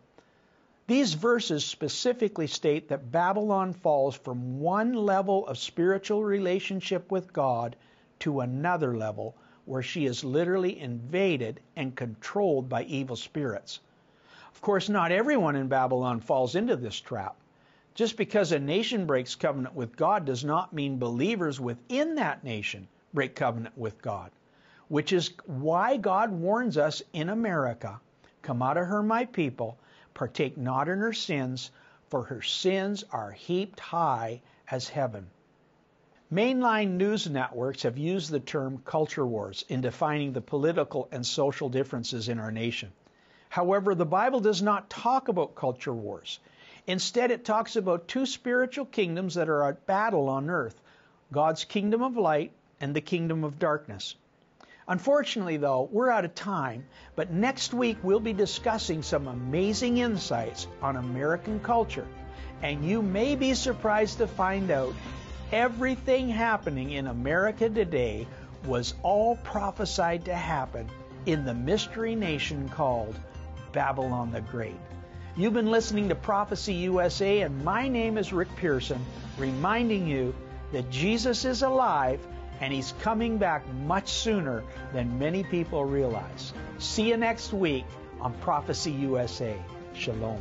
These 0.89 1.13
verses 1.13 1.67
specifically 1.67 2.47
state 2.47 2.89
that 2.89 3.13
Babylon 3.13 3.75
falls 3.75 4.17
from 4.17 4.59
one 4.59 4.95
level 4.95 5.47
of 5.47 5.59
spiritual 5.59 6.25
relationship 6.25 7.13
with 7.13 7.31
God 7.31 7.77
to 8.21 8.41
another 8.41 8.97
level 8.97 9.37
where 9.67 9.83
she 9.83 10.07
is 10.07 10.25
literally 10.25 10.81
invaded 10.81 11.61
and 11.77 11.95
controlled 11.95 12.71
by 12.71 12.85
evil 12.85 13.17
spirits. 13.17 13.81
Of 14.51 14.63
course, 14.63 14.89
not 14.89 15.13
everyone 15.13 15.57
in 15.57 15.69
Babylon 15.69 16.21
falls 16.21 16.55
into 16.55 16.75
this 16.75 16.99
trap. 16.99 17.37
Just 17.95 18.17
because 18.17 18.53
a 18.53 18.59
nation 18.59 19.05
breaks 19.05 19.35
covenant 19.35 19.75
with 19.75 19.95
God 19.95 20.25
does 20.25 20.43
not 20.43 20.73
mean 20.73 20.99
believers 20.99 21.61
within 21.61 22.15
that 22.15 22.45
nation 22.45 22.89
break 23.13 23.35
covenant 23.35 23.77
with 23.77 24.01
God, 24.01 24.31
which 24.89 25.13
is 25.13 25.33
why 25.45 25.99
God 25.99 26.31
warns 26.31 26.79
us 26.79 27.03
in 27.13 27.29
America 27.29 28.01
Come 28.41 28.63
out 28.63 28.79
of 28.79 28.87
her, 28.87 29.03
my 29.03 29.27
people, 29.27 29.77
partake 30.19 30.59
not 30.59 30.89
in 30.89 30.99
her 30.99 31.13
sins, 31.13 31.71
for 32.09 32.25
her 32.25 32.43
sins 32.43 33.05
are 33.13 33.31
heaped 33.31 33.79
high 33.79 34.43
as 34.69 34.89
heaven. 34.89 35.31
Mainline 36.33 36.97
news 36.97 37.31
networks 37.31 37.85
have 37.85 37.97
used 37.97 38.31
the 38.31 38.41
term 38.41 38.83
culture 38.85 39.25
wars 39.25 39.65
in 39.69 39.81
defining 39.81 40.33
the 40.33 40.41
political 40.41 41.09
and 41.13 41.25
social 41.25 41.69
differences 41.69 42.29
in 42.29 42.41
our 42.41 42.51
nation. 42.51 42.91
However, 43.49 43.95
the 43.95 44.05
Bible 44.05 44.41
does 44.41 44.61
not 44.61 44.91
talk 44.91 45.29
about 45.29 45.55
culture 45.55 45.95
wars. 45.95 46.41
Instead, 46.89 47.31
it 47.31 47.45
talks 47.45 47.77
about 47.77 48.09
two 48.09 48.27
spiritual 48.27 48.87
kingdoms 48.87 49.35
that 49.35 49.49
are 49.49 49.69
at 49.69 49.87
battle 49.87 50.29
on 50.29 50.51
earth 50.51 50.81
God's 51.31 51.65
kingdom 51.65 52.03
of 52.03 52.17
light 52.17 52.51
and 52.81 52.95
the 52.95 53.01
kingdom 53.01 53.45
of 53.45 53.59
darkness. 53.59 54.17
Unfortunately, 54.89 55.59
though, 55.59 55.87
we're 55.93 56.11
out 56.11 56.25
of 56.25 56.35
time, 56.35 56.87
but 57.15 57.31
next 57.31 57.75
week 57.75 57.99
we'll 58.03 58.21
be 58.21 58.33
discussing 58.33 59.03
some 59.03 59.29
amazing 59.29 59.99
insights 59.99 60.67
on 60.81 60.97
American 60.97 61.61
culture. 61.61 62.07
And 62.63 62.83
you 62.83 63.03
may 63.03 63.37
be 63.37 63.53
surprised 63.53 64.17
to 64.19 64.27
find 64.27 64.71
out 64.71 64.95
everything 65.53 66.31
happening 66.31 66.93
in 66.93 67.07
America 67.07 67.69
today 67.69 68.27
was 68.65 68.95
all 69.03 69.37
prophesied 69.37 70.25
to 70.25 70.35
happen 70.35 70.89
in 71.27 71.45
the 71.45 71.55
mystery 71.55 72.15
nation 72.15 72.71
called 72.71 73.21
Babylon 73.73 74.33
the 74.33 74.41
Great. 74.41 74.81
You've 75.37 75.53
been 75.53 75.71
listening 75.71 76.09
to 76.09 76.15
Prophecy 76.15 76.75
USA, 76.75 77.43
and 77.43 77.63
my 77.63 77.89
name 77.89 78.17
is 78.17 78.33
Rick 78.33 78.57
Pearson, 78.57 79.05
reminding 79.37 80.09
you 80.09 80.35
that 80.73 80.91
Jesus 80.91 81.45
is 81.45 81.63
alive 81.63 82.27
and 82.61 82.73
he's 82.73 82.95
coming 83.01 83.39
back 83.39 83.67
much 83.75 84.09
sooner 84.09 84.65
than 84.93 85.19
many 85.19 85.45
people 85.45 85.85
realize. 85.85 86.53
See 86.79 87.09
you 87.09 87.17
next 87.17 87.53
week 87.53 87.85
on 88.21 88.33
Prophecy 88.35 88.93
USA. 88.93 89.57
Shalom. 89.95 90.41